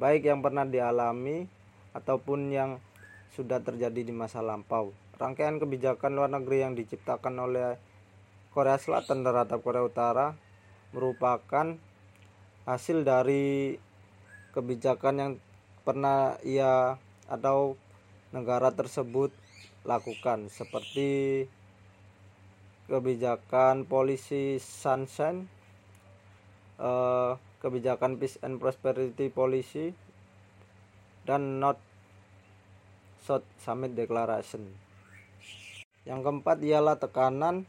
baik 0.00 0.26
yang 0.26 0.40
pernah 0.40 0.64
dialami 0.64 1.44
ataupun 1.92 2.48
yang 2.48 2.70
sudah 3.36 3.60
terjadi 3.60 4.00
di 4.00 4.14
masa 4.14 4.40
lampau. 4.40 4.90
Rangkaian 5.20 5.60
kebijakan 5.60 6.16
luar 6.16 6.32
negeri 6.32 6.64
yang 6.64 6.72
diciptakan 6.72 7.36
oleh 7.36 7.76
Korea 8.50 8.78
Selatan 8.82 9.22
terhadap 9.22 9.62
Korea 9.62 9.86
Utara 9.86 10.34
merupakan 10.90 11.78
hasil 12.66 13.06
dari 13.06 13.78
kebijakan 14.50 15.14
yang 15.16 15.32
pernah 15.86 16.34
ia 16.42 16.98
atau 17.30 17.78
negara 18.34 18.74
tersebut 18.74 19.30
lakukan 19.86 20.50
seperti 20.50 21.46
kebijakan 22.90 23.86
polisi 23.86 24.58
sunshine 24.58 25.46
eh, 26.82 27.32
kebijakan 27.62 28.18
peace 28.18 28.42
and 28.42 28.58
prosperity 28.58 29.30
policy 29.30 29.94
dan 31.22 31.62
not 31.62 31.78
South 33.22 33.46
Summit 33.62 33.94
Declaration. 33.94 34.66
Yang 36.08 36.20
keempat 36.24 36.58
ialah 36.64 36.96
tekanan 36.96 37.68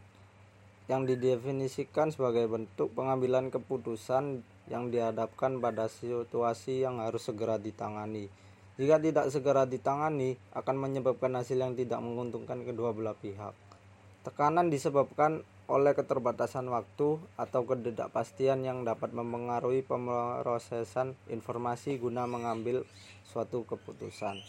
yang 0.89 1.05
didefinisikan 1.05 2.09
sebagai 2.09 2.50
bentuk 2.50 2.93
pengambilan 2.97 3.53
keputusan 3.53 4.41
yang 4.71 4.89
dihadapkan 4.89 5.59
pada 5.59 5.91
situasi 5.91 6.81
yang 6.81 7.03
harus 7.03 7.27
segera 7.27 7.59
ditangani. 7.59 8.31
Jika 8.79 8.97
tidak 8.97 9.29
segera 9.29 9.67
ditangani, 9.67 10.39
akan 10.55 10.75
menyebabkan 10.79 11.35
hasil 11.38 11.59
yang 11.59 11.75
tidak 11.75 12.01
menguntungkan 12.01 12.63
kedua 12.63 12.95
belah 12.95 13.13
pihak. 13.13 13.53
Tekanan 14.25 14.71
disebabkan 14.71 15.43
oleh 15.71 15.95
keterbatasan 15.95 16.67
waktu 16.67 17.19
atau 17.39 17.61
ketidakpastian 17.63 18.67
yang 18.67 18.83
dapat 18.83 19.15
mempengaruhi 19.15 19.88
pemrosesan 19.88 21.15
informasi 21.31 21.95
guna 21.95 22.27
mengambil 22.27 22.83
suatu 23.27 23.63
keputusan. 23.63 24.39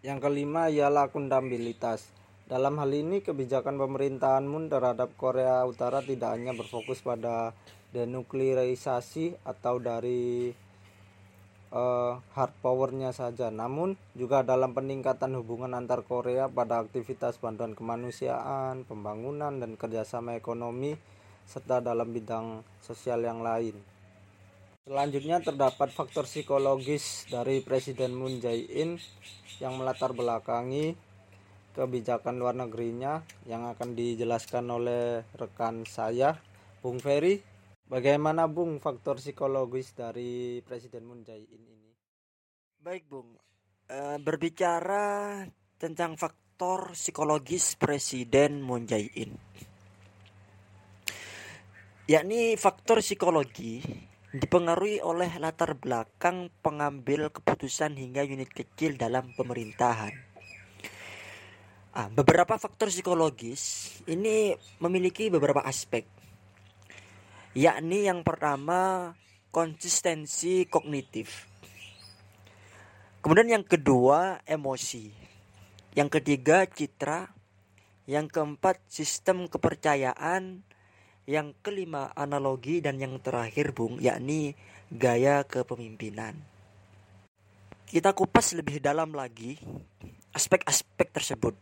Yang 0.00 0.18
kelima 0.24 0.72
ialah 0.72 1.12
akuntabilitas. 1.12 2.19
Dalam 2.50 2.82
hal 2.82 2.90
ini, 2.90 3.22
kebijakan 3.22 3.78
pemerintahan 3.78 4.42
Moon 4.42 4.66
terhadap 4.66 5.14
Korea 5.14 5.62
Utara 5.62 6.02
tidak 6.02 6.34
hanya 6.34 6.50
berfokus 6.50 6.98
pada 6.98 7.54
denuklirisasi 7.94 9.38
atau 9.46 9.78
dari 9.78 10.50
uh, 11.70 12.18
hard 12.34 12.52
powernya 12.58 13.14
saja, 13.14 13.54
namun 13.54 13.94
juga 14.18 14.42
dalam 14.42 14.74
peningkatan 14.74 15.30
hubungan 15.38 15.78
antar 15.78 16.02
Korea 16.02 16.50
pada 16.50 16.82
aktivitas 16.82 17.38
bantuan 17.38 17.78
kemanusiaan, 17.78 18.82
pembangunan, 18.82 19.62
dan 19.62 19.78
kerjasama 19.78 20.34
ekonomi, 20.34 20.98
serta 21.46 21.78
dalam 21.78 22.10
bidang 22.10 22.66
sosial 22.82 23.22
yang 23.22 23.46
lain. 23.46 23.78
Selanjutnya 24.90 25.38
terdapat 25.38 25.94
faktor 25.94 26.26
psikologis 26.26 27.30
dari 27.30 27.62
Presiden 27.62 28.10
Moon 28.10 28.42
Jae-in 28.42 28.98
yang 29.62 29.78
melatar 29.78 30.10
belakangi 30.10 30.98
kebijakan 31.70 32.36
luar 32.36 32.58
negerinya 32.58 33.22
yang 33.46 33.66
akan 33.70 33.94
dijelaskan 33.94 34.66
oleh 34.70 35.22
rekan 35.38 35.86
saya 35.86 36.34
Bung 36.82 36.98
Ferry. 36.98 37.38
Bagaimana 37.90 38.46
Bung 38.46 38.78
faktor 38.78 39.18
psikologis 39.18 39.94
dari 39.98 40.62
Presiden 40.62 41.10
Moon 41.10 41.26
Jae-in 41.26 41.62
ini? 41.62 41.90
Baik 42.78 43.10
Bung. 43.10 43.34
E, 43.90 44.18
berbicara 44.22 45.42
tentang 45.74 46.14
faktor 46.14 46.94
psikologis 46.94 47.74
Presiden 47.74 48.62
Moon 48.62 48.86
Jae-in. 48.86 49.34
Yakni 52.06 52.54
faktor 52.58 53.02
psikologi 53.02 53.82
dipengaruhi 54.30 55.02
oleh 55.02 55.30
latar 55.42 55.74
belakang 55.74 56.50
pengambil 56.62 57.34
keputusan 57.34 57.98
hingga 57.98 58.22
unit 58.22 58.50
kecil 58.50 58.94
dalam 58.94 59.34
pemerintahan 59.34 60.29
Ah, 61.90 62.06
beberapa 62.06 62.54
faktor 62.54 62.86
psikologis 62.86 63.90
ini 64.06 64.54
memiliki 64.78 65.26
beberapa 65.26 65.58
aspek. 65.66 66.06
Yakni 67.50 68.06
yang 68.06 68.22
pertama 68.22 69.10
konsistensi 69.50 70.70
kognitif. 70.70 71.50
Kemudian 73.18 73.58
yang 73.58 73.66
kedua 73.66 74.38
emosi. 74.46 75.10
Yang 75.98 76.22
ketiga 76.22 76.62
citra. 76.70 77.34
Yang 78.06 78.38
keempat 78.38 78.78
sistem 78.86 79.50
kepercayaan. 79.50 80.62
Yang 81.26 81.58
kelima 81.58 82.14
analogi 82.14 82.78
dan 82.78 83.02
yang 83.02 83.18
terakhir 83.18 83.74
Bung 83.74 83.98
yakni 83.98 84.54
gaya 84.94 85.42
kepemimpinan. 85.42 86.38
Kita 87.90 88.14
kupas 88.14 88.54
lebih 88.54 88.78
dalam 88.78 89.10
lagi 89.10 89.58
aspek-aspek 90.34 91.10
tersebut. 91.10 91.54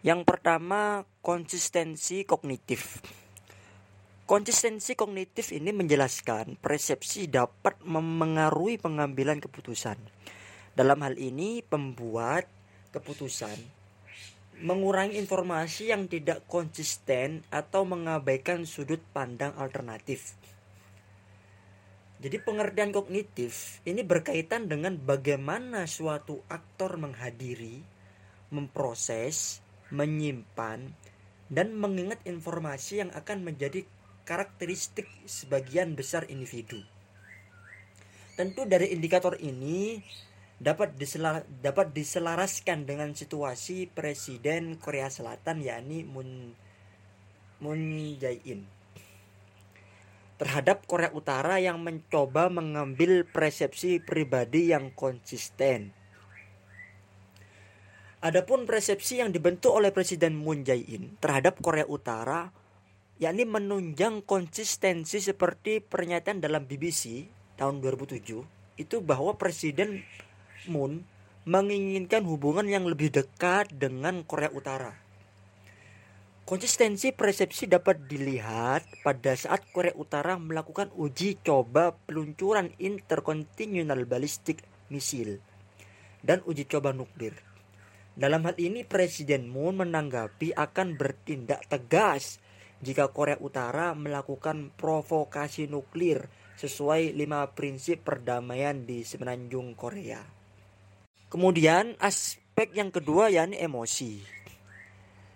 Yang 0.00 0.24
pertama, 0.24 1.04
konsistensi 1.20 2.22
kognitif. 2.22 3.02
Konsistensi 4.28 4.92
kognitif 4.92 5.50
ini 5.56 5.72
menjelaskan 5.72 6.60
persepsi 6.60 7.26
dapat 7.32 7.80
memengaruhi 7.82 8.76
pengambilan 8.76 9.40
keputusan. 9.40 9.96
Dalam 10.76 11.00
hal 11.00 11.16
ini, 11.16 11.64
pembuat 11.64 12.44
keputusan 12.92 13.78
mengurangi 14.58 15.22
informasi 15.22 15.94
yang 15.94 16.10
tidak 16.10 16.42
konsisten 16.50 17.46
atau 17.46 17.86
mengabaikan 17.86 18.66
sudut 18.66 18.98
pandang 19.14 19.54
alternatif. 19.54 20.34
Jadi 22.18 22.42
pengertian 22.42 22.90
kognitif 22.90 23.78
ini 23.86 24.02
berkaitan 24.02 24.66
dengan 24.66 24.98
bagaimana 24.98 25.86
suatu 25.86 26.42
aktor 26.50 26.98
menghadiri, 26.98 27.78
memproses, 28.48 29.60
menyimpan, 29.92 30.92
dan 31.48 31.72
mengingat 31.76 32.20
informasi 32.28 33.00
yang 33.04 33.10
akan 33.16 33.44
menjadi 33.44 33.84
karakteristik 34.28 35.08
sebagian 35.24 35.96
besar 35.96 36.28
individu. 36.28 36.84
Tentu 38.36 38.68
dari 38.68 38.92
indikator 38.92 39.34
ini 39.40 39.98
dapat 40.60 40.94
diselar, 40.94 41.42
dapat 41.48 41.90
diselaraskan 41.96 42.84
dengan 42.84 43.16
situasi 43.16 43.88
Presiden 43.88 44.76
Korea 44.76 45.08
Selatan 45.08 45.64
yakni 45.64 46.04
Moon 46.04 46.52
Moon 47.58 47.80
Jae-in 48.20 48.78
terhadap 50.38 50.86
Korea 50.86 51.10
Utara 51.10 51.58
yang 51.58 51.82
mencoba 51.82 52.46
mengambil 52.46 53.26
persepsi 53.26 53.98
pribadi 53.98 54.70
yang 54.70 54.94
konsisten. 54.94 55.90
Adapun 58.18 58.66
persepsi 58.66 59.22
yang 59.22 59.30
dibentuk 59.30 59.70
oleh 59.70 59.94
Presiden 59.94 60.34
Moon 60.34 60.66
Jae-in 60.66 61.14
terhadap 61.22 61.62
Korea 61.62 61.86
Utara 61.86 62.50
yakni 63.22 63.46
menunjang 63.46 64.26
konsistensi 64.26 65.22
seperti 65.22 65.78
pernyataan 65.78 66.42
dalam 66.42 66.66
BBC 66.66 67.30
tahun 67.54 67.78
2007 67.78 68.42
itu 68.74 68.96
bahwa 69.06 69.38
Presiden 69.38 70.02
Moon 70.66 71.06
menginginkan 71.46 72.26
hubungan 72.26 72.66
yang 72.66 72.90
lebih 72.90 73.14
dekat 73.14 73.70
dengan 73.70 74.26
Korea 74.26 74.50
Utara. 74.50 74.98
Konsistensi 76.42 77.14
persepsi 77.14 77.70
dapat 77.70 78.10
dilihat 78.10 78.82
pada 79.06 79.38
saat 79.38 79.62
Korea 79.70 79.94
Utara 79.94 80.42
melakukan 80.42 80.90
uji 80.98 81.38
coba 81.46 81.94
peluncuran 82.10 82.74
interkontinental 82.82 84.10
ballistic 84.10 84.66
missile 84.90 85.38
dan 86.26 86.42
uji 86.50 86.66
coba 86.66 86.90
nuklir. 86.90 87.46
Dalam 88.18 88.42
hal 88.50 88.58
ini 88.58 88.82
Presiden 88.82 89.46
Moon 89.46 89.78
menanggapi 89.78 90.50
akan 90.50 90.98
bertindak 90.98 91.70
tegas 91.70 92.42
jika 92.82 93.14
Korea 93.14 93.38
Utara 93.38 93.94
melakukan 93.94 94.74
provokasi 94.74 95.70
nuklir 95.70 96.26
sesuai 96.58 97.14
lima 97.14 97.46
prinsip 97.54 98.02
perdamaian 98.02 98.82
di 98.82 99.06
semenanjung 99.06 99.78
Korea. 99.78 100.18
Kemudian 101.30 101.94
aspek 102.02 102.74
yang 102.74 102.90
kedua 102.90 103.30
yakni 103.30 103.54
emosi. 103.62 104.18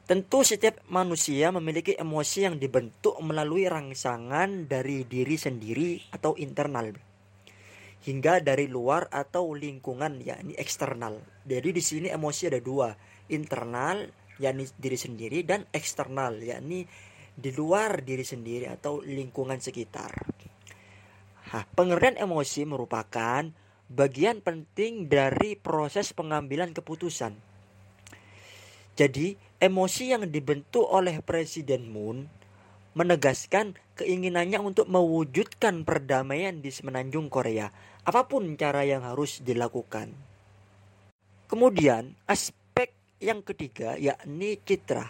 Tentu 0.02 0.42
setiap 0.42 0.82
manusia 0.90 1.54
memiliki 1.54 1.94
emosi 1.94 2.50
yang 2.50 2.58
dibentuk 2.58 3.14
melalui 3.22 3.70
rangsangan 3.70 4.66
dari 4.66 5.06
diri 5.06 5.38
sendiri 5.38 6.10
atau 6.10 6.34
internal 6.34 7.11
hingga 8.02 8.42
dari 8.42 8.66
luar 8.66 9.06
atau 9.10 9.54
lingkungan 9.54 10.18
yakni 10.22 10.58
eksternal. 10.58 11.22
Jadi 11.46 11.70
di 11.70 11.82
sini 11.82 12.08
emosi 12.10 12.50
ada 12.50 12.60
dua, 12.60 12.90
internal 13.30 14.06
yakni 14.42 14.66
diri 14.74 14.98
sendiri 14.98 15.46
dan 15.46 15.66
eksternal 15.70 16.38
yakni 16.42 16.84
di 17.32 17.50
luar 17.54 18.02
diri 18.02 18.26
sendiri 18.26 18.68
atau 18.68 19.00
lingkungan 19.00 19.62
sekitar. 19.62 20.10
Nah, 21.52 21.64
pengertian 21.76 22.16
emosi 22.16 22.64
merupakan 22.64 23.44
bagian 23.92 24.40
penting 24.40 25.08
dari 25.08 25.54
proses 25.54 26.16
pengambilan 26.16 26.72
keputusan. 26.72 27.36
Jadi, 28.92 29.52
Emosi 29.62 30.10
yang 30.10 30.26
dibentuk 30.26 30.82
oleh 30.90 31.22
Presiden 31.22 31.86
Moon 31.86 32.26
menegaskan 32.98 33.78
keinginannya 33.94 34.58
untuk 34.58 34.90
mewujudkan 34.90 35.86
perdamaian 35.86 36.58
di 36.58 36.74
semenanjung 36.74 37.30
Korea, 37.30 37.70
apa 38.02 38.26
pun 38.26 38.58
cara 38.58 38.82
yang 38.82 39.06
harus 39.06 39.38
dilakukan. 39.46 40.10
Kemudian, 41.46 42.18
aspek 42.26 42.90
yang 43.22 43.46
ketiga 43.46 43.94
yakni 43.94 44.58
citra. 44.58 45.06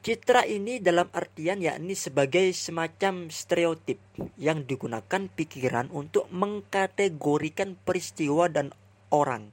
Citra 0.00 0.48
ini 0.48 0.80
dalam 0.80 1.08
artian 1.12 1.60
yakni 1.60 1.92
sebagai 1.92 2.52
semacam 2.56 3.28
stereotip 3.28 4.00
yang 4.40 4.64
digunakan 4.64 5.28
pikiran 5.28 5.92
untuk 5.92 6.28
mengkategorikan 6.32 7.76
peristiwa 7.76 8.48
dan 8.48 8.72
orang 9.12 9.52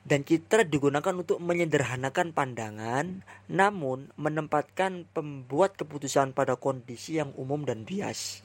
dan 0.00 0.24
citra 0.24 0.64
digunakan 0.64 1.12
untuk 1.12 1.38
menyederhanakan 1.44 2.32
pandangan 2.32 3.20
namun 3.46 4.08
menempatkan 4.16 5.04
pembuat 5.12 5.76
keputusan 5.76 6.32
pada 6.32 6.56
kondisi 6.56 7.20
yang 7.20 7.36
umum 7.36 7.62
dan 7.68 7.84
bias. 7.84 8.40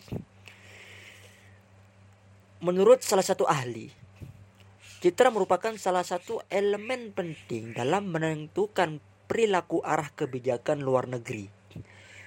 Menurut 2.66 3.06
salah 3.06 3.22
satu 3.22 3.46
ahli, 3.46 3.94
citra 4.98 5.30
merupakan 5.30 5.70
salah 5.78 6.02
satu 6.02 6.42
elemen 6.50 7.14
penting 7.14 7.78
dalam 7.78 8.10
menentukan 8.10 8.98
perilaku 9.30 9.86
arah 9.86 10.10
kebijakan 10.10 10.82
luar 10.82 11.06
negeri. 11.06 11.46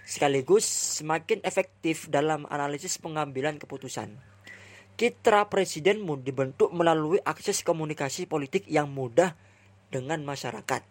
Sekaligus 0.06 0.62
semakin 1.02 1.42
efektif 1.42 2.06
dalam 2.06 2.46
analisis 2.54 3.02
pengambilan 3.02 3.58
keputusan. 3.58 4.14
Citra 4.94 5.50
presiden 5.50 6.06
dibentuk 6.22 6.70
melalui 6.70 7.18
akses 7.26 7.66
komunikasi 7.66 8.30
politik 8.30 8.62
yang 8.70 8.94
mudah 8.94 9.34
dengan 9.90 10.22
masyarakat. 10.22 10.86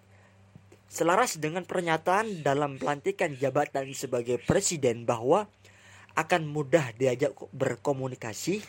Selaras 0.92 1.40
dengan 1.40 1.64
pernyataan 1.64 2.44
dalam 2.44 2.76
pelantikan 2.76 3.32
jabatan 3.32 3.96
sebagai 3.96 4.44
presiden 4.44 5.08
bahwa 5.08 5.48
akan 6.20 6.52
mudah 6.52 6.92
diajak 7.00 7.32
berkomunikasi 7.56 8.60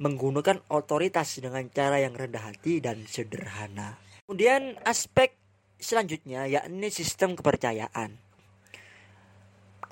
menggunakan 0.00 0.64
otoritas 0.72 1.36
dengan 1.42 1.68
cara 1.68 2.00
yang 2.00 2.16
rendah 2.16 2.52
hati 2.52 2.80
dan 2.80 3.04
sederhana. 3.04 4.00
Kemudian 4.24 4.78
aspek 4.86 5.36
selanjutnya 5.82 6.46
yakni 6.46 6.88
sistem 6.88 7.34
kepercayaan. 7.34 8.16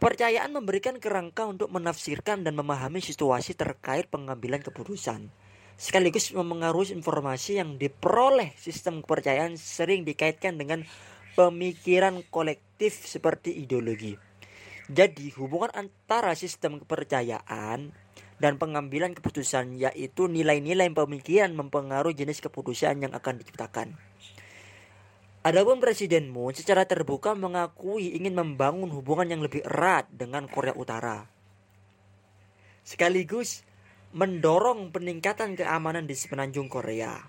Kepercayaan 0.01 0.57
memberikan 0.57 0.97
kerangka 0.97 1.45
untuk 1.45 1.69
menafsirkan 1.69 2.41
dan 2.41 2.57
memahami 2.57 3.05
situasi 3.05 3.53
terkait 3.53 4.09
pengambilan 4.09 4.65
keputusan. 4.65 5.29
Sekaligus 5.77 6.33
memengaruhi 6.33 6.97
informasi 6.97 7.61
yang 7.61 7.77
diperoleh 7.77 8.57
sistem 8.57 9.05
kepercayaan 9.05 9.61
sering 9.61 10.09
dikaitkan 10.09 10.57
dengan 10.57 10.89
pemikiran 11.37 12.25
kolektif 12.33 13.05
seperti 13.05 13.61
ideologi. 13.61 14.17
Jadi 14.91 15.31
hubungan 15.37 15.71
antara 15.77 16.33
sistem 16.33 16.81
kepercayaan 16.81 17.93
dan 18.41 18.57
pengambilan 18.57 19.13
keputusan 19.13 19.77
yaitu 19.77 20.27
nilai-nilai 20.27 20.89
pemikiran 20.91 21.53
mempengaruhi 21.53 22.17
jenis 22.17 22.41
keputusan 22.41 23.05
yang 23.05 23.13
akan 23.13 23.39
diciptakan. 23.39 23.95
Adapun 25.41 25.81
Presiden 25.81 26.29
Moon 26.29 26.53
secara 26.53 26.85
terbuka 26.85 27.33
mengakui 27.33 28.13
ingin 28.13 28.37
membangun 28.37 28.93
hubungan 28.93 29.29
yang 29.29 29.41
lebih 29.41 29.65
erat 29.65 30.05
dengan 30.13 30.45
Korea 30.49 30.77
Utara. 30.77 31.25
Sekaligus 32.85 33.65
mendorong 34.13 34.93
peningkatan 34.93 35.57
keamanan 35.57 36.05
di 36.05 36.13
semenanjung 36.13 36.69
Korea. 36.69 37.25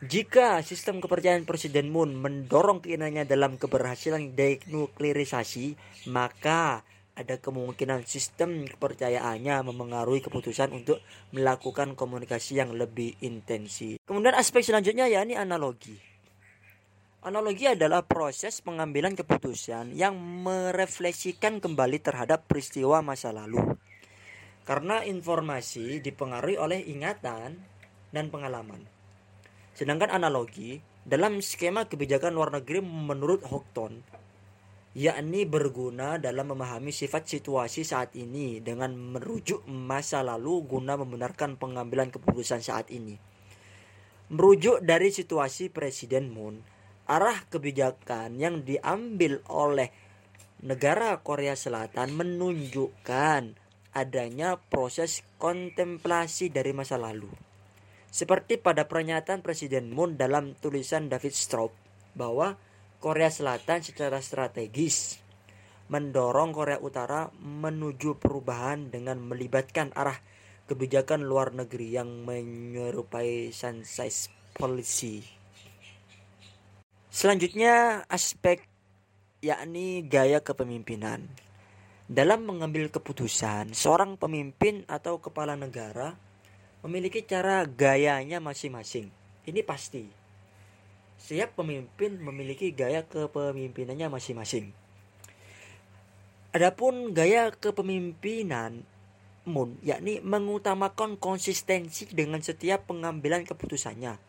Jika 0.00 0.64
sistem 0.64 1.02
kepercayaan 1.02 1.44
Presiden 1.44 1.92
Moon 1.92 2.14
mendorong 2.16 2.80
keinginannya 2.80 3.28
dalam 3.28 3.58
keberhasilan 3.60 4.32
denuklirisasi, 4.32 5.76
maka 6.08 6.86
ada 7.20 7.36
kemungkinan 7.36 8.08
sistem 8.08 8.64
kepercayaannya 8.64 9.60
memengaruhi 9.68 10.24
keputusan 10.24 10.72
untuk 10.72 11.04
melakukan 11.36 11.92
komunikasi 11.92 12.56
yang 12.56 12.72
lebih 12.72 13.20
intensif. 13.20 14.00
Kemudian 14.08 14.32
aspek 14.32 14.64
selanjutnya 14.64 15.04
yakni 15.12 15.36
analogi. 15.36 15.92
Analogi 17.20 17.68
adalah 17.68 18.00
proses 18.00 18.64
pengambilan 18.64 19.12
keputusan 19.12 19.92
yang 19.92 20.16
merefleksikan 20.16 21.60
kembali 21.60 22.00
terhadap 22.00 22.48
peristiwa 22.48 23.04
masa 23.04 23.28
lalu. 23.28 23.60
Karena 24.64 25.04
informasi 25.04 26.00
dipengaruhi 26.00 26.56
oleh 26.56 26.80
ingatan 26.88 27.60
dan 28.08 28.24
pengalaman. 28.32 28.80
Sedangkan 29.76 30.08
analogi 30.16 30.80
dalam 31.04 31.44
skema 31.44 31.84
kebijakan 31.84 32.32
luar 32.32 32.56
negeri 32.56 32.80
menurut 32.80 33.44
Houghton 33.48 34.00
yakni 34.90 35.46
berguna 35.46 36.18
dalam 36.18 36.50
memahami 36.50 36.90
sifat 36.90 37.30
situasi 37.30 37.86
saat 37.86 38.18
ini 38.18 38.58
dengan 38.58 38.90
merujuk 38.94 39.62
masa 39.70 40.26
lalu 40.26 40.66
guna 40.66 40.98
membenarkan 40.98 41.54
pengambilan 41.54 42.10
keputusan 42.10 42.58
saat 42.58 42.90
ini. 42.90 43.14
Merujuk 44.30 44.82
dari 44.82 45.10
situasi 45.14 45.70
Presiden 45.70 46.30
Moon 46.30 46.58
arah 47.10 47.42
kebijakan 47.50 48.38
yang 48.38 48.62
diambil 48.62 49.42
oleh 49.50 49.90
negara 50.62 51.18
Korea 51.18 51.58
Selatan 51.58 52.14
menunjukkan 52.14 53.58
adanya 53.90 54.62
proses 54.70 55.26
kontemplasi 55.42 56.54
dari 56.54 56.70
masa 56.70 56.94
lalu. 56.94 57.30
Seperti 58.10 58.58
pada 58.58 58.86
pernyataan 58.86 59.42
Presiden 59.42 59.90
Moon 59.90 60.14
dalam 60.14 60.54
tulisan 60.58 61.10
David 61.10 61.34
Straub 61.34 61.74
bahwa 62.14 62.58
Korea 63.00 63.32
Selatan 63.32 63.80
secara 63.80 64.20
strategis 64.20 65.16
mendorong 65.88 66.52
Korea 66.52 66.76
Utara 66.84 67.32
menuju 67.40 68.20
perubahan 68.20 68.92
dengan 68.92 69.18
melibatkan 69.24 69.88
arah 69.96 70.20
kebijakan 70.68 71.24
luar 71.24 71.56
negeri 71.56 71.96
yang 71.96 72.28
menyerupai 72.28 73.56
sunset 73.56 74.28
policy. 74.52 75.24
Selanjutnya 77.08 78.04
aspek 78.06 78.68
yakni 79.40 80.04
gaya 80.04 80.44
kepemimpinan. 80.44 81.24
Dalam 82.04 82.44
mengambil 82.44 82.92
keputusan, 82.92 83.72
seorang 83.72 84.20
pemimpin 84.20 84.84
atau 84.86 85.18
kepala 85.18 85.56
negara 85.56 86.14
memiliki 86.84 87.24
cara 87.24 87.64
gayanya 87.64 88.44
masing-masing. 88.44 89.08
Ini 89.48 89.64
pasti. 89.64 90.19
Setiap 91.20 91.60
pemimpin 91.60 92.16
memiliki 92.16 92.72
gaya 92.72 93.04
kepemimpinannya 93.04 94.08
masing-masing. 94.08 94.72
Adapun 96.56 97.12
gaya 97.12 97.52
kepemimpinan 97.52 98.82
Moon 99.48 99.80
yakni 99.80 100.20
mengutamakan 100.20 101.16
konsistensi 101.16 102.04
dengan 102.12 102.44
setiap 102.44 102.88
pengambilan 102.88 103.48
keputusannya. 103.48 104.20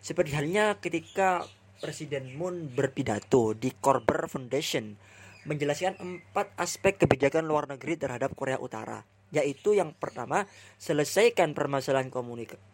Seperti 0.00 0.32
halnya 0.32 0.80
ketika 0.80 1.44
Presiden 1.80 2.36
Moon 2.36 2.72
berpidato 2.72 3.52
di 3.52 3.68
Korber 3.72 4.28
Foundation 4.28 4.96
menjelaskan 5.44 5.96
empat 6.00 6.56
aspek 6.56 7.00
kebijakan 7.00 7.48
luar 7.48 7.68
negeri 7.68 7.96
terhadap 8.00 8.32
Korea 8.36 8.60
Utara 8.60 9.04
yaitu 9.30 9.78
yang 9.78 9.94
pertama 9.94 10.46
selesaikan 10.76 11.54
permasalahan 11.54 12.10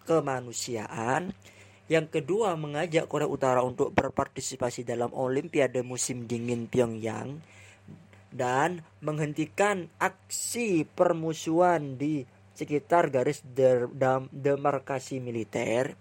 kemanusiaan 0.09 1.37
yang 1.87 2.11
kedua 2.11 2.59
mengajak 2.59 3.07
Korea 3.07 3.31
Utara 3.31 3.63
untuk 3.63 3.95
berpartisipasi 3.95 4.83
dalam 4.83 5.15
Olimpiade 5.15 5.87
musim 5.87 6.27
dingin 6.27 6.67
Pyongyang 6.67 7.39
dan 8.35 8.83
menghentikan 9.01 9.87
aksi 10.03 10.85
permusuhan 10.85 11.95
di 11.95 12.27
sekitar 12.57 13.13
garis 13.13 13.45
demarkasi 14.33 15.23
militer 15.23 15.95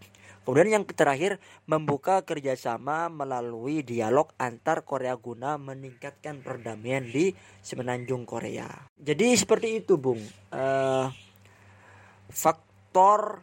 Kemudian 0.45 0.77
yang 0.77 0.85
terakhir 0.85 1.41
membuka 1.65 2.21
kerjasama 2.21 3.09
melalui 3.09 3.81
dialog 3.81 4.29
antar 4.37 4.85
Korea 4.85 5.17
guna 5.17 5.57
meningkatkan 5.57 6.45
perdamaian 6.45 7.01
di 7.01 7.33
semenanjung 7.65 8.29
Korea. 8.29 8.69
Jadi 8.93 9.33
seperti 9.33 9.81
itu, 9.81 9.97
Bung. 9.97 10.21
Uh, 10.53 11.09
faktor 12.29 13.41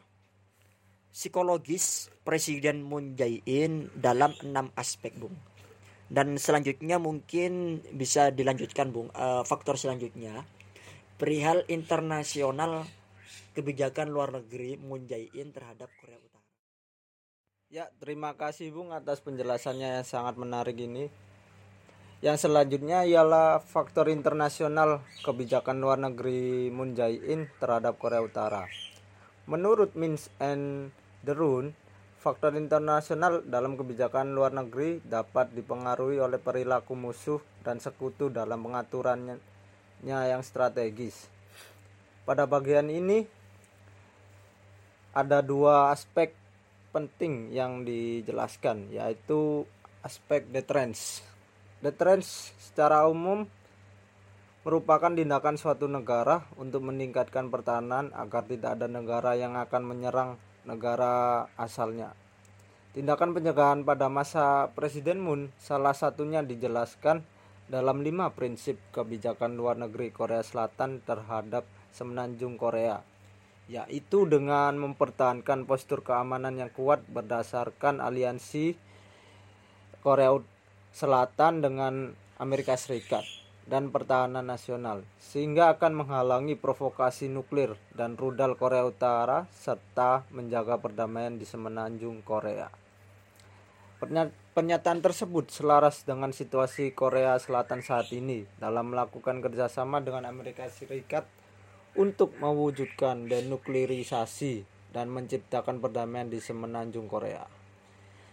psikologis 1.13 2.09
Presiden 2.25 2.81
Moon 2.81 3.15
Jae-in 3.15 3.93
dalam 3.95 4.33
enam 4.41 4.73
aspek, 4.75 5.13
Bung. 5.15 5.37
Dan 6.13 6.37
selanjutnya 6.37 6.97
mungkin 6.97 7.85
bisa 7.93 8.33
dilanjutkan, 8.33 8.91
Bung. 8.91 9.13
Uh, 9.13 9.45
faktor 9.45 9.77
selanjutnya 9.77 10.45
perihal 11.21 11.63
internasional 11.71 12.89
kebijakan 13.53 14.11
luar 14.11 14.33
negeri 14.33 14.81
Moon 14.81 15.05
Jae-in 15.05 15.53
terhadap 15.53 15.93
Korea 16.01 16.19
Utara. 16.19 16.49
Ya, 17.73 17.89
terima 18.01 18.37
kasih 18.37 18.73
Bung 18.73 18.93
atas 18.93 19.21
penjelasannya 19.21 20.01
yang 20.01 20.07
sangat 20.09 20.37
menarik 20.41 20.77
ini. 20.81 21.13
Yang 22.23 22.47
selanjutnya 22.49 23.03
ialah 23.03 23.59
faktor 23.59 24.07
internasional 24.07 25.03
kebijakan 25.27 25.83
luar 25.83 25.99
negeri 25.99 26.71
Moon 26.71 26.95
Jae-in 26.95 27.51
terhadap 27.59 27.99
Korea 27.99 28.23
Utara. 28.23 28.69
Menurut 29.51 29.99
Mins 29.99 30.31
and 30.39 30.95
Derun, 31.23 31.71
faktor 32.19 32.59
internasional 32.59 33.47
dalam 33.47 33.79
kebijakan 33.79 34.35
luar 34.35 34.51
negeri 34.51 34.99
dapat 35.07 35.55
dipengaruhi 35.55 36.19
oleh 36.19 36.43
perilaku 36.43 36.99
musuh 36.99 37.39
dan 37.63 37.79
sekutu 37.79 38.27
dalam 38.27 38.59
pengaturannya 38.59 39.39
yang 40.03 40.43
strategis. 40.43 41.31
Pada 42.27 42.47
bagian 42.51 42.91
ini 42.91 43.23
ada 45.15 45.39
dua 45.47 45.95
aspek 45.95 46.35
penting 46.91 47.55
yang 47.55 47.87
dijelaskan 47.87 48.91
yaitu 48.91 49.63
aspek 50.03 50.43
deterrence. 50.51 51.23
Deterrence 51.79 52.51
secara 52.59 53.07
umum 53.07 53.47
merupakan 54.63 55.11
tindakan 55.11 55.55
suatu 55.59 55.87
negara 55.87 56.47
untuk 56.59 56.87
meningkatkan 56.87 57.51
pertahanan 57.51 58.11
agar 58.15 58.47
tidak 58.47 58.79
ada 58.79 58.87
negara 58.87 59.35
yang 59.35 59.59
akan 59.59 59.83
menyerang 59.87 60.39
negara 60.69 61.47
asalnya. 61.59 62.15
Tindakan 62.93 63.33
pencegahan 63.33 63.89
pada 63.89 64.13
masa 64.13 64.69
Presiden 64.77 65.25
Moon 65.25 65.49
salah 65.57 65.97
satunya 65.97 66.45
dijelaskan 66.45 67.25
dalam 67.73 68.05
lima 68.05 68.29
prinsip 68.37 68.77
kebijakan 68.93 69.57
luar 69.57 69.81
negeri 69.81 70.13
Korea 70.13 70.45
Selatan 70.45 71.01
terhadap 71.01 71.65
semenanjung 71.97 72.61
Korea 72.61 73.01
yaitu 73.71 74.29
dengan 74.29 74.77
mempertahankan 74.77 75.65
postur 75.65 76.05
keamanan 76.05 76.61
yang 76.61 76.69
kuat 76.69 77.01
berdasarkan 77.09 78.05
aliansi 78.05 78.77
Korea 80.05 80.37
Selatan 80.93 81.65
dengan 81.65 82.13
Amerika 82.37 82.77
Serikat 82.77 83.25
dan 83.67 83.95
pertahanan 83.95 84.43
nasional 84.43 85.07
sehingga 85.23 85.71
akan 85.79 86.03
menghalangi 86.03 86.59
provokasi 86.59 87.31
nuklir 87.31 87.79
dan 87.95 88.19
rudal 88.19 88.59
Korea 88.59 88.83
Utara 88.87 89.47
serta 89.55 90.27
menjaga 90.35 90.83
perdamaian 90.83 91.39
di 91.39 91.47
semenanjung 91.47 92.27
Korea. 92.27 92.69
Pernyataan 94.53 94.99
tersebut 94.99 95.55
selaras 95.55 96.03
dengan 96.03 96.35
situasi 96.35 96.91
Korea 96.91 97.39
Selatan 97.39 97.87
saat 97.87 98.11
ini 98.11 98.43
dalam 98.59 98.91
melakukan 98.91 99.39
kerjasama 99.39 100.03
dengan 100.03 100.27
Amerika 100.27 100.67
Serikat 100.67 101.23
untuk 101.95 102.35
mewujudkan 102.43 103.31
denuklirisasi 103.31 104.67
dan 104.91 105.07
menciptakan 105.07 105.79
perdamaian 105.79 106.27
di 106.27 106.43
semenanjung 106.43 107.07
Korea. 107.07 107.47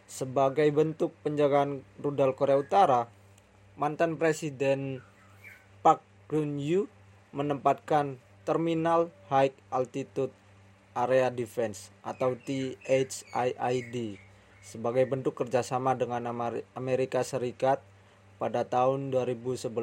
Sebagai 0.10 0.65
bentuk 0.74 1.13
penjagaan 1.22 1.86
rudal 2.02 2.34
Korea 2.34 2.58
Utara, 2.58 3.06
mantan 3.78 4.18
Presiden 4.18 5.06
Geun-hye 6.30 6.86
menempatkan 7.34 8.22
Terminal 8.46 9.10
High 9.34 9.58
Altitude 9.74 10.30
Area 10.94 11.34
Defense 11.34 11.89
atau 12.06 12.38
THIAD 12.38 13.96
sebagai 14.62 15.10
bentuk 15.10 15.34
kerjasama 15.34 15.98
dengan 15.98 16.30
Amerika 16.78 17.26
Serikat 17.26 17.82
pada 18.38 18.62
tahun 18.62 19.10
2011 19.10 19.74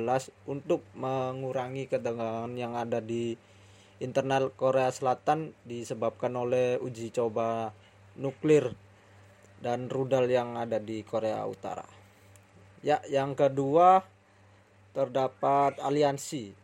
untuk 0.46 0.86
mengurangi 0.94 1.90
ketegangan 1.90 2.54
yang 2.54 2.78
ada 2.78 3.02
di 3.02 3.34
internal 3.98 4.54
Korea 4.54 4.94
Selatan 4.94 5.50
disebabkan 5.66 6.32
oleh 6.38 6.78
uji 6.78 7.10
coba 7.10 7.74
nuklir 8.14 8.72
dan 9.60 9.90
rudal 9.90 10.30
yang 10.30 10.54
ada 10.54 10.78
di 10.78 11.02
Korea 11.02 11.42
Utara. 11.44 11.84
Ya, 12.86 13.02
yang 13.10 13.34
kedua 13.34 14.04
terdapat 14.96 15.76
aliansi. 15.84 16.56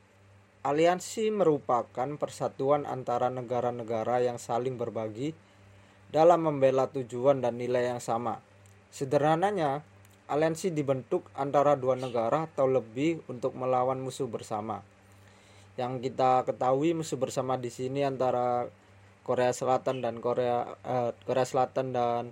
Aliansi 0.65 1.29
merupakan 1.29 2.09
persatuan 2.17 2.89
antara 2.89 3.29
negara-negara 3.29 4.25
yang 4.25 4.41
saling 4.41 4.81
berbagi 4.81 5.37
dalam 6.09 6.49
membela 6.49 6.89
tujuan 6.89 7.45
dan 7.45 7.61
nilai 7.61 7.93
yang 7.93 8.01
sama. 8.01 8.41
Sederhananya, 8.89 9.85
aliansi 10.33 10.73
dibentuk 10.73 11.29
antara 11.37 11.77
dua 11.77 12.01
negara 12.01 12.49
atau 12.49 12.65
lebih 12.65 13.21
untuk 13.29 13.53
melawan 13.53 14.01
musuh 14.01 14.25
bersama 14.25 14.81
yang 15.81 16.05
kita 16.05 16.45
ketahui 16.45 16.93
musuh 16.93 17.17
bersama 17.17 17.57
di 17.57 17.73
sini 17.73 18.05
antara 18.05 18.69
Korea 19.25 19.55
Selatan 19.57 20.05
dan 20.05 20.21
Korea 20.21 20.69
eh, 20.85 21.11
Korea 21.25 21.47
Selatan 21.49 21.97
dan 21.97 22.23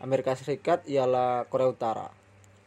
Amerika 0.00 0.32
Serikat 0.38 0.86
ialah 0.88 1.44
Korea 1.50 1.68
Utara. 1.68 2.08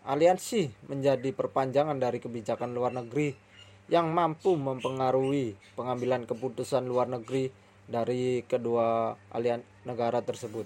Aliansi 0.02 0.66
menjadi 0.90 1.30
perpanjangan 1.30 2.02
dari 2.02 2.18
kebijakan 2.18 2.74
luar 2.74 2.90
negeri 2.90 3.38
yang 3.86 4.10
mampu 4.10 4.58
mempengaruhi 4.58 5.54
pengambilan 5.78 6.26
keputusan 6.26 6.90
luar 6.90 7.06
negeri 7.06 7.54
dari 7.86 8.42
kedua 8.50 9.14
alian 9.30 9.62
negara 9.86 10.26
tersebut. 10.26 10.66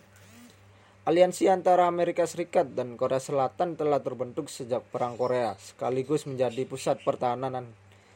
Aliansi 1.03 1.51
antara 1.51 1.91
Amerika 1.91 2.23
Serikat 2.23 2.79
dan 2.79 2.95
Korea 2.95 3.19
Selatan 3.19 3.75
telah 3.75 3.99
terbentuk 3.99 4.47
sejak 4.47 4.87
Perang 4.87 5.19
Korea, 5.19 5.53
sekaligus 5.59 6.23
menjadi 6.25 6.63
pusat 6.63 7.03
pertahanan 7.03 7.67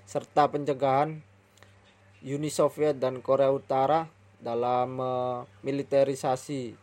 serta 0.08 0.48
pencegahan 0.48 1.20
Uni 2.24 2.48
Soviet 2.48 2.96
dan 2.96 3.20
Korea 3.20 3.52
Utara 3.52 4.08
dalam 4.40 4.98
militerisasi 5.68 6.74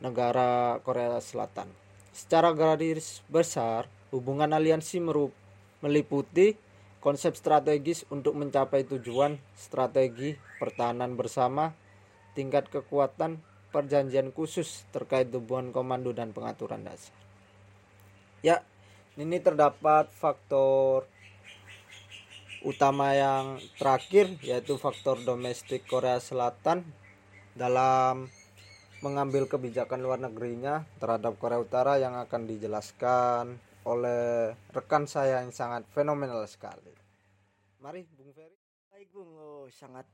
negara 0.00 0.80
Korea 0.80 1.20
Selatan. 1.20 1.89
Secara 2.10 2.50
garis 2.52 3.22
besar, 3.30 3.86
hubungan 4.10 4.50
aliansi 4.50 4.98
meliputi 5.80 6.58
konsep 7.00 7.32
strategis 7.38 8.04
untuk 8.12 8.36
mencapai 8.36 8.84
tujuan 8.84 9.40
strategi 9.56 10.36
pertahanan 10.60 11.16
bersama, 11.16 11.72
tingkat 12.36 12.68
kekuatan, 12.68 13.40
perjanjian 13.70 14.34
khusus 14.34 14.84
terkait 14.90 15.30
hubungan 15.32 15.72
komando 15.72 16.12
dan 16.12 16.34
pengaturan 16.34 16.84
dasar. 16.84 17.14
Ya, 18.44 18.66
ini 19.16 19.38
terdapat 19.40 20.10
faktor 20.12 21.08
utama 22.60 23.16
yang 23.16 23.56
terakhir 23.80 24.36
yaitu 24.44 24.76
faktor 24.76 25.16
domestik 25.24 25.88
Korea 25.88 26.20
Selatan 26.20 26.84
dalam 27.56 28.28
mengambil 29.00 29.48
kebijakan 29.48 30.04
luar 30.04 30.20
negerinya 30.20 30.84
terhadap 31.00 31.40
Korea 31.40 31.60
Utara 31.60 31.96
yang 31.96 32.16
akan 32.20 32.44
dijelaskan 32.44 33.56
oleh 33.88 34.52
rekan 34.76 35.08
saya 35.08 35.40
yang 35.40 35.52
sangat 35.56 35.88
fenomenal 35.92 36.44
sekali. 36.44 36.92
Mari 37.80 38.04
Bung 38.12 38.32
Ferry. 38.36 38.56
Baik 38.92 39.08
Bung, 39.16 39.32
oh, 39.40 39.64
sangat 39.72 40.04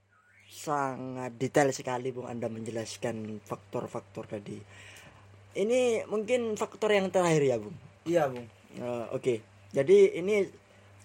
sangat 0.47 1.35
detail 1.35 1.75
sekali 1.75 2.15
Bung 2.15 2.31
Anda 2.31 2.47
menjelaskan 2.47 3.43
faktor-faktor 3.43 4.31
tadi. 4.31 4.63
Ini 5.57 6.07
mungkin 6.07 6.55
faktor 6.55 6.95
yang 6.95 7.11
terakhir 7.11 7.43
ya 7.43 7.57
Bung. 7.59 7.77
Iya 8.07 8.31
Bung. 8.31 8.47
Uh, 8.79 9.11
Oke, 9.11 9.43
jadi 9.75 10.15
ini 10.21 10.47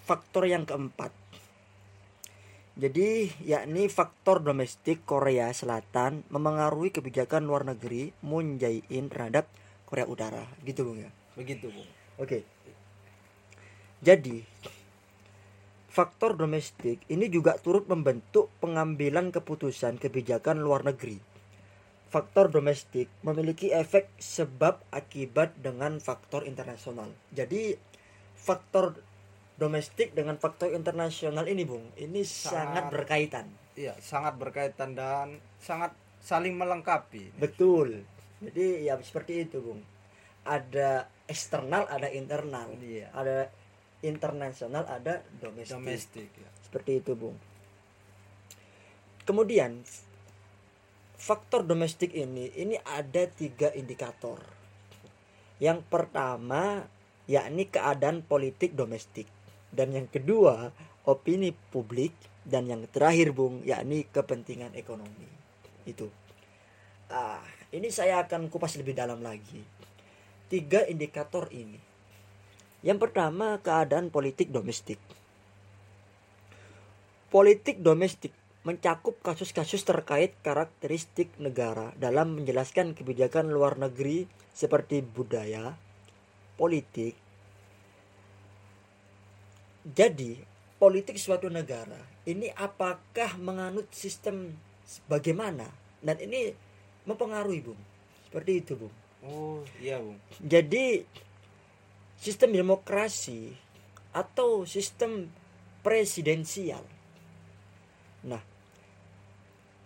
faktor 0.06 0.46
yang 0.46 0.70
keempat. 0.70 1.21
Jadi 2.82 3.30
yakni 3.46 3.86
faktor 3.86 4.42
domestik 4.42 5.06
Korea 5.06 5.54
Selatan 5.54 6.26
memengaruhi 6.34 6.90
kebijakan 6.90 7.46
luar 7.46 7.62
negeri 7.62 8.10
Moon 8.26 8.58
Jae-in 8.58 9.06
terhadap 9.06 9.46
Korea 9.86 10.10
Utara, 10.10 10.50
gitu 10.66 10.90
Bung 10.90 11.06
ya. 11.06 11.14
Begitu 11.38 11.70
Bung. 11.70 11.86
Oke. 12.18 12.42
Jadi 14.02 14.42
faktor 15.94 16.34
domestik 16.34 17.06
ini 17.06 17.30
juga 17.30 17.54
turut 17.62 17.86
membentuk 17.86 18.50
pengambilan 18.58 19.30
keputusan 19.30 20.02
kebijakan 20.02 20.66
luar 20.66 20.82
negeri. 20.82 21.22
Faktor 22.10 22.50
domestik 22.50 23.14
memiliki 23.22 23.70
efek 23.70 24.10
sebab 24.18 24.82
akibat 24.90 25.54
dengan 25.62 26.02
faktor 26.02 26.50
internasional. 26.50 27.14
Jadi 27.30 27.78
faktor 28.34 28.98
domestik 29.62 30.18
dengan 30.18 30.42
faktor 30.42 30.74
internasional 30.74 31.46
ini, 31.46 31.62
Bung, 31.70 31.94
ini 31.94 32.26
sangat, 32.26 32.82
Sangat. 32.82 32.86
berkaitan. 32.90 33.46
Iya, 33.78 33.94
sangat 34.02 34.42
berkaitan 34.42 34.98
dan 34.98 35.38
sangat 35.62 35.94
saling 36.18 36.58
melengkapi. 36.58 37.38
Betul. 37.38 38.02
Jadi 38.42 38.90
ya 38.90 38.98
seperti 38.98 39.46
itu, 39.46 39.62
Bung. 39.62 39.86
Ada 40.42 41.06
eksternal, 41.30 41.86
ada 41.86 42.10
internal. 42.10 42.74
Iya. 42.82 43.14
Ada 43.14 43.54
internasional, 44.02 44.90
ada 44.90 45.22
domestik. 45.38 45.78
Domestik 45.78 46.30
ya. 46.34 46.50
Seperti 46.66 46.92
itu, 46.98 47.14
Bung. 47.14 47.38
Kemudian 49.22 49.86
faktor 51.22 51.62
domestik 51.62 52.18
ini 52.18 52.50
ini 52.58 52.82
ada 52.82 53.30
tiga 53.30 53.70
indikator. 53.78 54.42
Yang 55.62 55.86
pertama 55.94 56.90
yakni 57.30 57.70
keadaan 57.70 58.26
politik 58.26 58.74
domestik 58.74 59.30
dan 59.72 59.96
yang 59.96 60.08
kedua 60.12 60.76
opini 61.08 61.56
publik 61.74 62.14
dan 62.42 62.66
yang 62.66 62.86
terakhir, 62.90 63.34
Bung, 63.34 63.62
yakni 63.62 64.06
kepentingan 64.10 64.74
ekonomi. 64.74 65.30
Itu. 65.86 66.10
Ah, 67.12 67.44
ini 67.70 67.94
saya 67.94 68.24
akan 68.26 68.50
kupas 68.50 68.76
lebih 68.82 68.98
dalam 68.98 69.22
lagi. 69.22 69.62
Tiga 70.50 70.84
indikator 70.90 71.48
ini. 71.54 71.78
Yang 72.82 73.08
pertama 73.08 73.62
keadaan 73.62 74.10
politik 74.10 74.50
domestik. 74.50 74.98
Politik 77.30 77.80
domestik 77.80 78.34
mencakup 78.62 79.18
kasus-kasus 79.22 79.86
terkait 79.86 80.34
karakteristik 80.46 81.30
negara 81.38 81.94
dalam 81.98 82.38
menjelaskan 82.38 82.94
kebijakan 82.98 83.50
luar 83.54 83.78
negeri 83.78 84.26
seperti 84.54 85.06
budaya, 85.06 85.78
politik. 86.58 87.21
Jadi, 89.82 90.38
politik 90.78 91.18
suatu 91.18 91.50
negara 91.50 92.12
ini 92.26 92.54
apakah 92.54 93.38
menganut 93.42 93.90
sistem 93.90 94.54
bagaimana? 95.10 95.66
Dan 96.02 96.22
ini 96.22 96.54
mempengaruhi, 97.06 97.62
Bung. 97.66 97.82
Seperti 98.30 98.52
itu, 98.62 98.74
Bung. 98.78 98.94
Oh, 99.26 99.62
iya, 99.82 99.98
Bung. 99.98 100.18
Jadi 100.42 101.06
sistem 102.18 102.54
demokrasi 102.54 103.54
atau 104.14 104.70
sistem 104.70 105.34
presidensial. 105.82 106.86
Nah, 108.22 108.42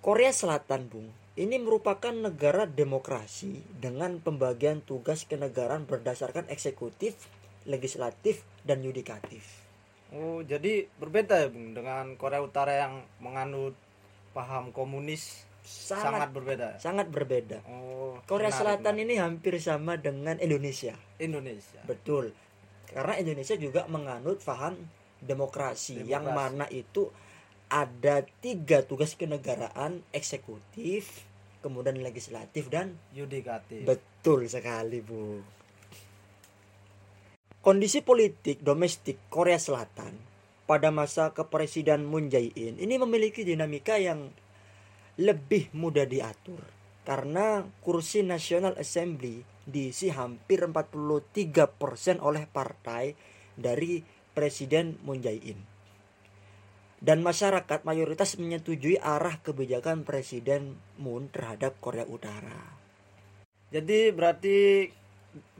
Korea 0.03 0.35
Selatan, 0.35 0.91
Bung, 0.91 1.07
ini 1.39 1.55
merupakan 1.59 2.11
negara 2.11 2.67
demokrasi 2.67 3.63
dengan 3.79 4.19
pembagian 4.19 4.83
tugas 4.83 5.23
kenegaraan 5.23 5.87
berdasarkan 5.87 6.47
eksekutif, 6.51 7.15
legislatif, 7.63 8.43
dan 8.67 8.83
yudikatif. 8.83 9.64
Oh, 10.11 10.39
jadi 10.41 10.85
berbeda 10.95 11.35
ya, 11.37 11.47
Bung, 11.49 11.73
dengan 11.73 12.13
Korea 12.15 12.39
Utara 12.39 12.77
yang 12.77 12.93
menganut 13.17 13.73
paham 14.31 14.69
komunis 14.69 15.43
sangat, 15.61 16.05
Sangat 16.05 16.29
berbeda. 16.29 16.67
sangat 16.77 17.07
berbeda. 17.09 17.57
Oh, 17.65 18.21
Korea 18.23 18.47
menarik, 18.47 18.59
Selatan 18.59 18.93
menarik. 18.95 19.05
ini 19.07 19.15
hampir 19.17 19.53
sama 19.57 19.97
dengan 19.97 20.37
Indonesia. 20.37 20.93
Indonesia. 21.17 21.81
Betul. 21.83 22.31
Karena 22.85 23.17
Indonesia 23.17 23.57
juga 23.57 23.89
menganut 23.89 24.39
paham 24.39 24.77
demokrasi, 25.17 25.99
Demokrasi. 25.99 26.11
yang 26.13 26.25
mana 26.29 26.69
itu 26.69 27.09
ada 27.65 28.21
tiga 28.39 28.85
tugas 28.85 29.17
kenegaraan 29.17 30.05
eksekutif, 30.13 31.25
kemudian 31.59 31.97
legislatif 31.97 32.69
dan 32.69 32.93
Yudikatif. 33.09 33.83
betul 33.83 34.45
sekali 34.45 35.01
bu. 35.01 35.41
Kondisi 37.65 38.05
politik 38.05 38.61
domestik 38.61 39.17
Korea 39.33 39.57
Selatan 39.57 40.13
pada 40.69 40.93
masa 40.93 41.33
kepresiden 41.33 42.05
Moon 42.05 42.29
Jae-in 42.29 42.77
ini 42.77 43.01
memiliki 43.01 43.41
dinamika 43.41 43.97
yang 43.97 44.29
lebih 45.17 45.73
mudah 45.73 46.05
diatur 46.05 46.61
karena 47.09 47.65
kursi 47.81 48.21
National 48.21 48.77
Assembly 48.77 49.41
diisi 49.65 50.13
hampir 50.13 50.61
43% 50.61 52.21
oleh 52.21 52.45
partai 52.45 53.17
dari 53.57 54.05
Presiden 54.37 55.01
Moon 55.01 55.25
Jae-in. 55.25 55.57
Dan 57.01 57.25
masyarakat 57.25 57.81
mayoritas 57.81 58.37
menyetujui 58.37 59.01
arah 59.01 59.41
kebijakan 59.41 60.05
Presiden 60.05 60.77
Moon 61.01 61.33
terhadap 61.33 61.81
Korea 61.81 62.05
Utara. 62.05 62.77
Jadi 63.73 64.13
berarti 64.13 64.57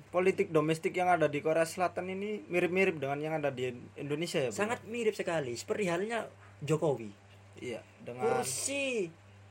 politik 0.10 0.52
domestik 0.52 0.96
yang 0.96 1.12
ada 1.12 1.28
di 1.28 1.44
Korea 1.44 1.68
Selatan 1.68 2.08
ini 2.08 2.44
mirip-mirip 2.48 2.96
dengan 3.00 3.20
yang 3.20 3.36
ada 3.36 3.52
di 3.52 3.72
Indonesia 4.00 4.40
ya, 4.40 4.50
Bung? 4.52 4.60
Sangat 4.60 4.80
mirip 4.88 5.12
sekali, 5.12 5.54
seperti 5.56 5.84
halnya 5.92 6.30
Jokowi. 6.64 7.12
Iya, 7.60 7.84
dengan 8.04 8.40
Kursi 8.40 9.08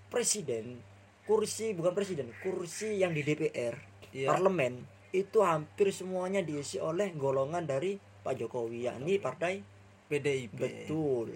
presiden, 0.08 0.80
kursi 1.24 1.72
bukan 1.72 1.92
presiden, 1.96 2.28
kursi 2.44 3.00
yang 3.00 3.16
di 3.16 3.24
DPR, 3.24 3.76
Iya. 4.14 4.30
parlemen 4.30 4.84
itu 5.10 5.40
hampir 5.42 5.90
semuanya 5.90 6.44
diisi 6.44 6.78
oleh 6.78 7.10
golongan 7.14 7.64
dari 7.64 7.96
Pak 7.96 8.34
Jokowi, 8.40 8.88
yakni 8.88 9.18
partai 9.18 9.60
PDIP. 10.08 10.54
betul. 10.54 11.28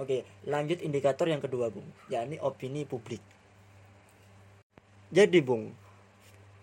Oke, 0.00 0.24
lanjut 0.48 0.80
indikator 0.80 1.28
yang 1.28 1.44
kedua, 1.44 1.68
Bung, 1.68 1.84
yakni 2.08 2.40
opini 2.40 2.88
publik. 2.88 3.20
Jadi, 5.10 5.42
Bung, 5.42 5.74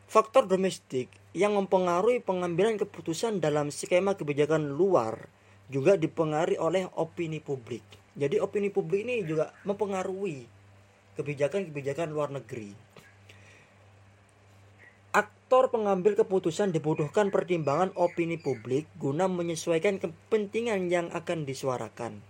faktor 0.07 0.47
domestik 0.47 1.11
yang 1.37 1.53
mempengaruhi 1.53 2.17
pengambilan 2.25 2.81
keputusan 2.81 3.37
dalam 3.37 3.69
skema 3.69 4.17
kebijakan 4.17 4.73
luar 4.73 5.29
juga 5.69 5.93
dipengaruhi 5.93 6.57
oleh 6.57 6.89
opini 6.97 7.37
publik. 7.37 7.85
Jadi 8.17 8.41
opini 8.41 8.73
publik 8.73 9.05
ini 9.05 9.21
juga 9.21 9.53
mempengaruhi 9.61 10.49
kebijakan-kebijakan 11.13 12.09
luar 12.09 12.33
negeri. 12.33 12.73
Aktor 15.13 15.69
pengambil 15.69 16.17
keputusan 16.17 16.73
dibutuhkan 16.73 17.29
pertimbangan 17.29 17.93
opini 17.93 18.41
publik 18.41 18.89
guna 18.97 19.29
menyesuaikan 19.29 20.01
kepentingan 20.01 20.89
yang 20.89 21.13
akan 21.13 21.45
disuarakan. 21.45 22.25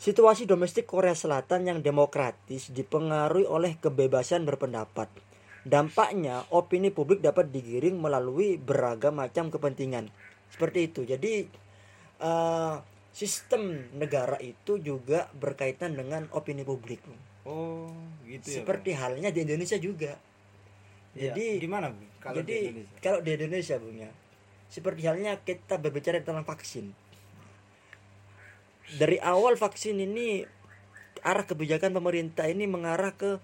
Situasi 0.00 0.48
domestik 0.48 0.88
Korea 0.88 1.16
Selatan 1.16 1.68
yang 1.68 1.78
demokratis 1.84 2.72
dipengaruhi 2.72 3.44
oleh 3.44 3.76
kebebasan 3.76 4.48
berpendapat. 4.48 5.25
Dampaknya, 5.66 6.46
opini 6.54 6.94
publik 6.94 7.18
dapat 7.18 7.50
digiring 7.50 7.98
melalui 7.98 8.54
beragam 8.54 9.18
macam 9.18 9.50
kepentingan. 9.50 10.06
Seperti 10.46 10.86
itu. 10.86 11.02
Jadi, 11.02 11.42
eh, 12.22 12.74
sistem 13.10 13.90
negara 13.98 14.38
itu 14.38 14.78
juga 14.78 15.26
berkaitan 15.34 15.98
dengan 15.98 16.30
opini 16.30 16.62
publik. 16.62 17.02
Oh, 17.42 17.90
gitu 18.28 18.46
ya. 18.46 18.56
Seperti 18.62 18.94
halnya 18.94 19.34
di 19.34 19.42
Indonesia 19.42 19.74
juga. 19.80 20.14
Iya, 21.16 21.32
jadi- 21.32 21.58
gimana, 21.58 21.90
Bung? 21.90 22.06
Kalau 22.20 22.42
Jadi, 22.44 22.52
di 22.52 22.66
Indonesia? 22.70 22.98
kalau 23.00 23.20
di 23.24 23.30
Indonesia, 23.32 23.74
Bung 23.80 23.96
ya, 23.96 24.10
seperti 24.68 25.00
halnya 25.08 25.32
kita 25.40 25.74
berbicara 25.80 26.20
tentang 26.20 26.44
vaksin. 26.44 26.92
Dari 29.00 29.18
awal 29.18 29.58
vaksin 29.58 29.98
ini 29.98 30.44
arah 31.24 31.42
kebijakan 31.42 31.90
pemerintah 31.90 32.46
ini 32.46 32.70
mengarah 32.70 33.10
ke 33.16 33.40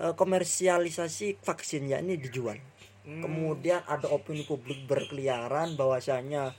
eh, 0.00 0.14
komersialisasi 0.16 1.44
vaksin 1.44 1.92
yakni 1.92 2.16
dijual. 2.16 2.56
Hmm, 3.04 3.20
Kemudian 3.24 3.84
ada 3.84 4.08
opini 4.08 4.44
publik 4.48 4.88
berkeliaran 4.88 5.76
bahwasanya 5.76 6.56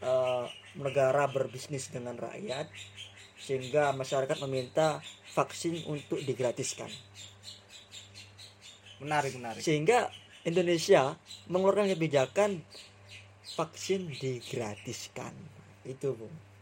eh, 0.00 0.44
negara 0.80 1.28
berbisnis 1.28 1.92
dengan 1.92 2.16
rakyat 2.16 2.66
sehingga 3.38 3.92
masyarakat 3.92 4.40
meminta 4.48 5.04
vaksin 5.36 5.84
untuk 5.84 6.16
digratiskan. 6.24 6.88
Menarik 9.04 9.36
menarik. 9.36 9.60
Sehingga 9.60 10.08
Indonesia 10.48 11.20
mengeluarkan 11.52 11.92
kebijakan 11.92 12.64
vaksin 13.52 14.08
digratiskan. 14.16 15.36
Itu 15.84 16.16
bung 16.16 16.53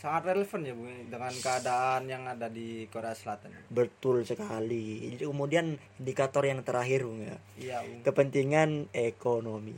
sangat 0.00 0.32
relevan 0.32 0.64
ya 0.64 0.72
bu 0.72 0.88
dengan 1.12 1.28
keadaan 1.28 2.08
yang 2.08 2.24
ada 2.24 2.48
di 2.48 2.88
Korea 2.88 3.12
Selatan. 3.12 3.52
Betul 3.68 4.24
sekali. 4.24 5.12
Jadi 5.12 5.28
kemudian 5.28 5.76
indikator 6.00 6.48
yang 6.48 6.64
terakhir 6.64 7.04
bung 7.04 7.20
ya. 7.20 7.36
Iya 7.60 7.78
bu. 7.84 8.08
Kepentingan 8.08 8.88
ekonomi. 8.96 9.76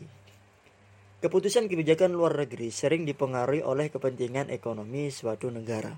Keputusan 1.19 1.67
kebijakan 1.67 2.15
luar 2.15 2.39
negeri 2.39 2.71
sering 2.71 3.03
dipengaruhi 3.03 3.67
oleh 3.67 3.91
kepentingan 3.91 4.51
ekonomi 4.55 5.11
suatu 5.11 5.51
negara. 5.51 5.91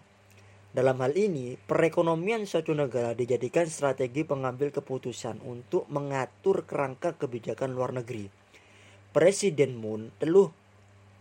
Dalam 0.74 0.98
hal 1.00 1.14
ini, 1.14 1.54
perekonomian 1.54 2.50
suatu 2.50 2.74
negara 2.74 3.14
dijadikan 3.14 3.68
strategi 3.70 4.26
pengambil 4.26 4.74
keputusan 4.74 5.38
untuk 5.46 5.86
mengatur 5.86 6.66
kerangka 6.66 7.14
kebijakan 7.14 7.76
luar 7.76 7.94
negeri. 7.94 8.26
Presiden 9.14 9.78
Moon 9.78 10.10
teluh 10.18 10.50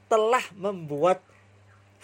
telah 0.10 0.42
membuat 0.58 1.22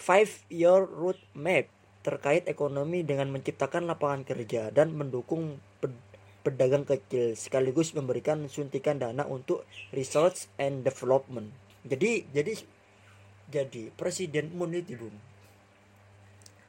five 0.00 0.32
year 0.48 0.88
roadmap 0.88 1.68
terkait 2.00 2.48
ekonomi 2.48 3.04
dengan 3.04 3.28
menciptakan 3.28 3.84
lapangan 3.84 4.24
kerja 4.24 4.72
dan 4.72 4.96
mendukung 4.96 5.60
pedagang 6.40 6.88
kecil 6.88 7.36
sekaligus 7.36 7.92
memberikan 7.92 8.48
suntikan 8.48 8.96
dana 8.96 9.28
untuk 9.28 9.68
research 9.92 10.48
and 10.56 10.80
development. 10.88 11.52
Jadi 11.84 12.24
jadi 12.32 12.56
jadi 13.52 13.92
Presiden 13.92 14.56
Moon 14.56 14.72
itu 14.72 14.96
Bung 14.96 15.30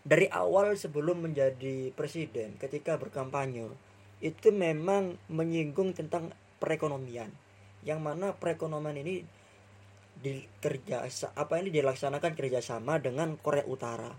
dari 0.01 0.25
awal 0.33 0.73
sebelum 0.73 1.29
menjadi 1.29 1.93
presiden 1.93 2.57
ketika 2.57 2.97
berkampanye 2.97 3.69
itu 4.21 4.49
memang 4.49 5.17
menyinggung 5.29 5.93
tentang 5.93 6.33
perekonomian 6.57 7.29
yang 7.85 8.01
mana 8.01 8.33
perekonomian 8.33 8.97
ini 9.01 9.25
dikerja 10.21 11.03
apa 11.33 11.53
ini 11.57 11.73
dilaksanakan 11.73 12.37
kerjasama 12.37 13.01
dengan 13.01 13.35
Korea 13.41 13.65
Utara. 13.65 14.13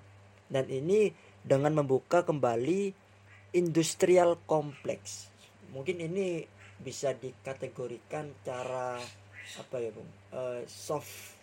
Dan 0.53 0.69
ini 0.69 1.09
dengan 1.41 1.73
membuka 1.79 2.27
kembali 2.27 2.93
industrial 3.57 4.37
kompleks 4.45 5.33
mungkin 5.73 6.05
ini 6.05 6.45
bisa 6.79 7.17
dikategorikan 7.17 8.29
cara 8.45 9.01
apa 9.59 9.77
ya 9.81 9.91
bung? 9.91 10.09
Uh, 10.31 10.61
soft 10.69 11.41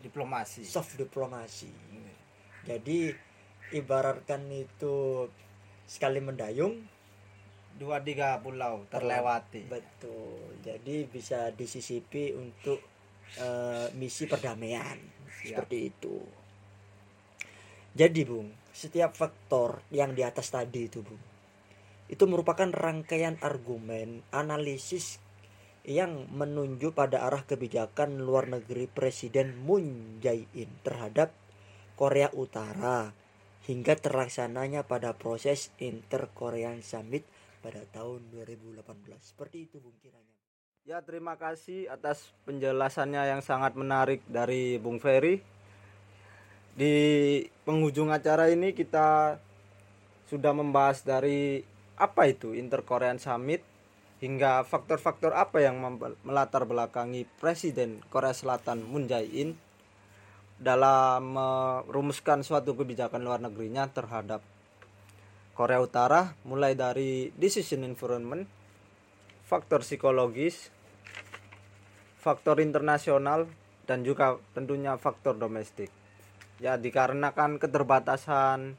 diplomasi. 0.00 0.62
soft 0.62 0.94
diplomasi. 0.94 1.68
Jadi 2.62 3.10
ibaratkan 3.74 4.46
itu 4.54 5.26
sekali 5.84 6.22
mendayung. 6.22 6.86
Dua 7.78 8.02
tiga 8.02 8.38
pulau 8.42 8.86
terlewati. 8.90 9.66
Betul. 9.70 10.58
Jadi 10.62 11.06
bisa 11.06 11.50
disisipi 11.54 12.34
untuk 12.34 12.82
uh, 13.36 13.86
misi 13.94 14.24
perdamaian 14.24 14.96
Siap. 14.96 15.62
seperti 15.62 15.78
itu 15.92 16.16
jadi 17.92 18.20
bung 18.24 18.48
setiap 18.72 19.12
faktor 19.12 19.84
yang 19.92 20.16
di 20.16 20.24
atas 20.24 20.48
tadi 20.48 20.88
itu 20.88 21.04
bung 21.04 21.20
itu 22.08 22.24
merupakan 22.24 22.72
rangkaian 22.72 23.36
argumen 23.44 24.24
analisis 24.32 25.20
yang 25.88 26.28
menunjuk 26.32 26.92
pada 26.92 27.24
arah 27.24 27.48
kebijakan 27.48 28.20
luar 28.20 28.48
negeri 28.48 28.88
Presiden 28.92 29.56
Moon 29.56 30.20
Jae-in 30.20 30.68
terhadap 30.84 31.32
Korea 31.96 32.28
Utara 32.36 33.12
hingga 33.64 33.96
terlaksananya 33.96 34.84
pada 34.84 35.16
proses 35.16 35.72
Inter 35.80 36.28
Korean 36.32 36.84
Summit 36.84 37.24
pada 37.64 37.84
tahun 37.88 38.28
2018. 38.32 38.84
Seperti 39.20 39.68
itu 39.68 39.80
Bung 39.80 39.96
kiranya. 40.00 40.37
Ya, 40.88 41.04
terima 41.04 41.36
kasih 41.36 41.84
atas 41.92 42.32
penjelasannya 42.48 43.20
yang 43.28 43.44
sangat 43.44 43.76
menarik 43.76 44.24
dari 44.24 44.80
Bung 44.80 44.96
Ferry. 44.96 45.44
Di 46.72 46.96
penghujung 47.68 48.08
acara 48.08 48.48
ini 48.48 48.72
kita 48.72 49.36
sudah 50.32 50.56
membahas 50.56 51.04
dari 51.04 51.60
apa 52.00 52.32
itu 52.32 52.56
Inter 52.56 52.88
Korean 52.88 53.20
Summit 53.20 53.60
hingga 54.24 54.64
faktor-faktor 54.64 55.36
apa 55.36 55.60
yang 55.60 55.76
melatar 56.24 56.64
belakangi 56.64 57.28
Presiden 57.36 58.00
Korea 58.08 58.32
Selatan 58.32 58.80
Moon 58.80 59.04
Jae-in 59.04 59.60
dalam 60.56 61.36
merumuskan 61.36 62.40
suatu 62.40 62.72
kebijakan 62.72 63.20
luar 63.20 63.44
negerinya 63.44 63.92
terhadap 63.92 64.40
Korea 65.52 65.84
Utara 65.84 66.32
mulai 66.48 66.72
dari 66.72 67.28
decision 67.36 67.84
environment, 67.84 68.48
faktor 69.44 69.84
psikologis, 69.84 70.77
faktor 72.18 72.58
internasional 72.58 73.46
dan 73.86 74.02
juga 74.02 74.36
tentunya 74.52 74.98
faktor 74.98 75.38
domestik. 75.38 75.88
Ya 76.58 76.74
dikarenakan 76.74 77.62
keterbatasan 77.62 78.74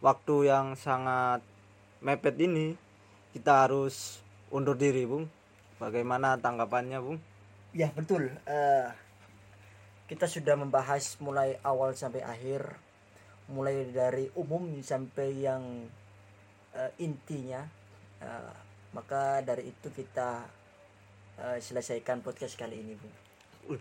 waktu 0.00 0.36
yang 0.48 0.74
sangat 0.74 1.44
mepet 2.00 2.34
ini 2.40 2.74
kita 3.36 3.68
harus 3.68 4.24
undur 4.48 4.74
diri, 4.74 5.04
Bung. 5.04 5.28
Bagaimana 5.76 6.40
tanggapannya, 6.40 6.98
Bung? 6.98 7.20
Ya, 7.76 7.92
betul. 7.92 8.32
Uh, 8.48 8.90
kita 10.08 10.24
sudah 10.24 10.56
membahas 10.56 11.20
mulai 11.20 11.60
awal 11.60 11.92
sampai 11.92 12.24
akhir 12.24 12.80
mulai 13.48 13.88
dari 13.92 14.28
umum 14.36 14.80
sampai 14.80 15.28
yang 15.40 15.88
uh, 16.72 16.90
intinya 17.00 17.64
uh, 18.20 18.52
maka 18.92 19.44
dari 19.44 19.68
itu 19.68 19.88
kita 19.92 20.48
uh, 21.42 21.58
selesaikan 21.58 22.20
podcast 22.20 22.58
kali 22.58 22.82
ini 22.82 22.94
bu. 22.98 23.08
Uh, 23.74 23.80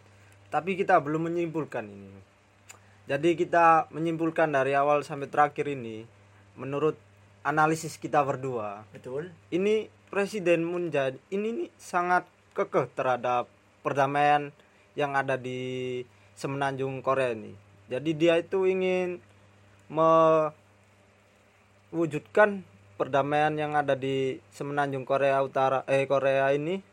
tapi 0.54 0.78
kita 0.78 0.98
belum 1.02 1.30
menyimpulkan 1.32 1.86
ini. 1.86 2.12
Jadi 3.08 3.39
kita 3.39 3.88
menyimpulkan 3.96 4.52
dari 4.52 4.76
awal 4.76 5.00
sampai 5.02 5.32
terakhir 5.32 5.72
ini 5.72 6.04
menurut 6.60 7.00
analisis 7.48 7.96
kita 7.96 8.20
berdua 8.28 8.84
betul. 8.91 9.32
ini 9.48 9.88
presiden 10.12 10.67
menjadi 10.67 11.15
ini 11.32 11.63
nih 11.63 11.72
sangat 11.80 12.28
kekeh 12.52 12.91
terhadap 12.91 13.48
perdamaian 13.80 14.52
yang 15.00 15.15
ada 15.15 15.39
di 15.39 16.04
semenanjung 16.36 17.00
Korea 17.00 17.32
ini. 17.32 17.56
Jadi 17.88 18.12
dia 18.17 18.36
itu 18.36 18.67
ingin 18.67 19.24
mewujudkan 19.88 20.52
perdamaian 23.00 23.56
yang 23.56 23.80
ada 23.80 23.96
di 23.96 24.41
semenanjung 24.52 25.08
Korea 25.08 25.39
Utara 25.39 25.88
eh 25.88 26.04
Korea 26.10 26.52
ini 26.52 26.84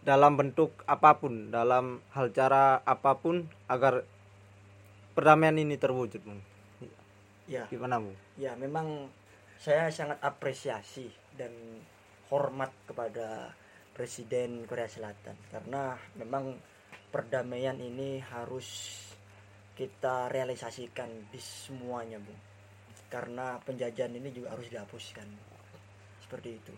dalam 0.00 0.36
bentuk 0.36 0.72
apa 0.88 1.16
pun, 1.20 1.52
dalam 1.52 2.00
hal 2.16 2.32
cara 2.32 2.80
apa 2.84 3.12
pun 3.20 3.44
agar 3.68 4.04
perdamaian 5.12 5.56
ini 5.60 5.76
terwujud, 5.76 6.20
Bung. 6.24 6.40
Ya. 7.50 7.66
Gimana, 7.66 7.98
Bu? 7.98 8.14
Ya, 8.38 8.54
memang 8.54 9.10
saya 9.60 9.92
sangat 9.92 10.22
apresiasi 10.24 11.10
dan 11.36 11.52
hormat 12.30 12.70
kepada 12.88 13.52
Presiden 13.92 14.64
Korea 14.64 14.88
Selatan 14.88 15.36
karena 15.52 15.98
memang 16.16 16.56
perdamaian 17.10 17.76
ini 17.76 18.22
harus 18.22 18.96
kita 19.74 20.30
realisasikan 20.30 21.28
di 21.28 21.40
semuanya 21.42 22.22
bu 22.22 22.32
karena 23.10 23.58
penjajahan 23.66 24.14
ini 24.14 24.30
juga 24.30 24.54
harus 24.54 24.70
dihapuskan 24.70 25.26
seperti 26.22 26.56
itu 26.56 26.74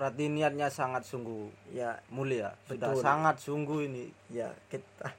berarti 0.00 0.32
niatnya 0.32 0.72
sangat 0.72 1.04
sungguh 1.04 1.76
ya 1.76 1.92
mulia 2.08 2.56
sudah 2.64 2.96
betul. 2.96 3.04
sangat 3.04 3.36
sungguh 3.36 3.84
ini 3.84 4.08
ya 4.32 4.48
kita 4.72 5.12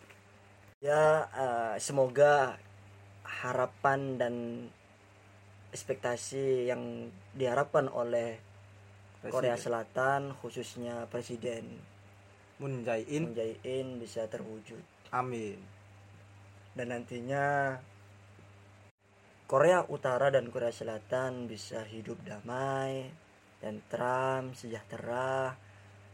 ya 0.88 1.28
uh, 1.36 1.76
semoga 1.76 2.56
harapan 3.28 4.16
dan 4.16 4.34
ekspektasi 5.68 6.72
yang 6.72 7.12
diharapkan 7.36 7.92
oleh 7.92 8.40
Presiden. 9.20 9.32
Korea 9.36 9.56
Selatan 9.60 10.32
khususnya 10.40 11.04
Presiden 11.12 11.76
Moon 12.56 12.88
Jae-in 12.88 13.28
Moon 13.28 13.36
Jae-in 13.36 14.00
bisa 14.00 14.24
terwujud. 14.32 14.80
Amin. 15.12 15.60
Dan 16.72 16.88
nantinya 16.88 17.76
Korea 19.44 19.84
Utara 19.92 20.32
dan 20.32 20.48
Korea 20.48 20.72
Selatan 20.72 21.52
bisa 21.52 21.84
hidup 21.84 22.16
damai 22.24 23.12
dan 23.60 23.80
tram, 23.88 24.52
sejahtera 24.52 25.56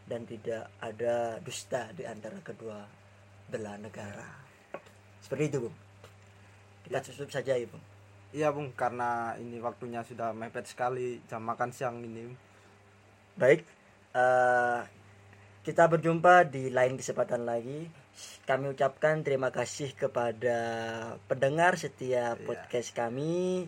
dan 0.07 0.27
tidak 0.27 0.71
ada 0.83 1.39
dusta 1.39 1.91
di 1.95 2.03
antara 2.07 2.39
kedua 2.43 2.83
belah 3.49 3.77
negara. 3.79 4.29
Seperti 5.23 5.45
itu, 5.53 5.59
Bung. 5.67 5.77
Kita 6.83 6.99
ya. 6.99 7.05
tutup 7.05 7.31
saja 7.31 7.55
ya, 7.55 7.67
Bung. 7.69 7.85
Iya, 8.33 8.49
Bung, 8.51 8.75
karena 8.75 9.37
ini 9.39 9.61
waktunya 9.63 10.03
sudah 10.03 10.35
mepet 10.35 10.67
sekali 10.67 11.21
jam 11.31 11.45
makan 11.45 11.71
siang 11.71 12.03
ini. 12.03 12.33
Baik, 13.39 13.65
uh, 14.17 14.83
kita 15.63 15.87
berjumpa 15.87 16.51
di 16.51 16.69
lain 16.73 16.99
kesempatan 16.99 17.47
lagi. 17.47 18.03
kami 18.45 18.77
ucapkan 18.77 19.25
terima 19.25 19.49
kasih 19.49 19.97
kepada 19.97 20.59
pendengar 21.25 21.81
setiap 21.81 22.37
Iya. 22.37 22.45
podcast 22.45 22.93
kami. 22.93 23.65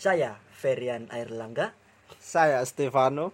Saya 0.00 0.40
Ferian 0.48 1.12
Airlangga. 1.12 1.76
Saya 2.18 2.62
Stefano. 2.66 3.32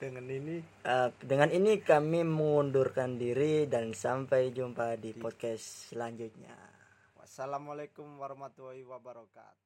Dengan 0.00 0.26
ini 0.28 0.60
Eh, 0.84 1.10
dengan 1.24 1.48
ini 1.48 1.80
kami 1.80 2.28
mengundurkan 2.28 3.16
diri 3.16 3.64
dan 3.64 3.96
sampai 3.96 4.52
jumpa 4.52 5.00
di 5.00 5.16
podcast 5.16 5.88
selanjutnya. 5.88 6.52
wassalamualaikum 7.16 8.04
warahmatullahi 8.20 8.84
wabarakatuh. 8.84 9.63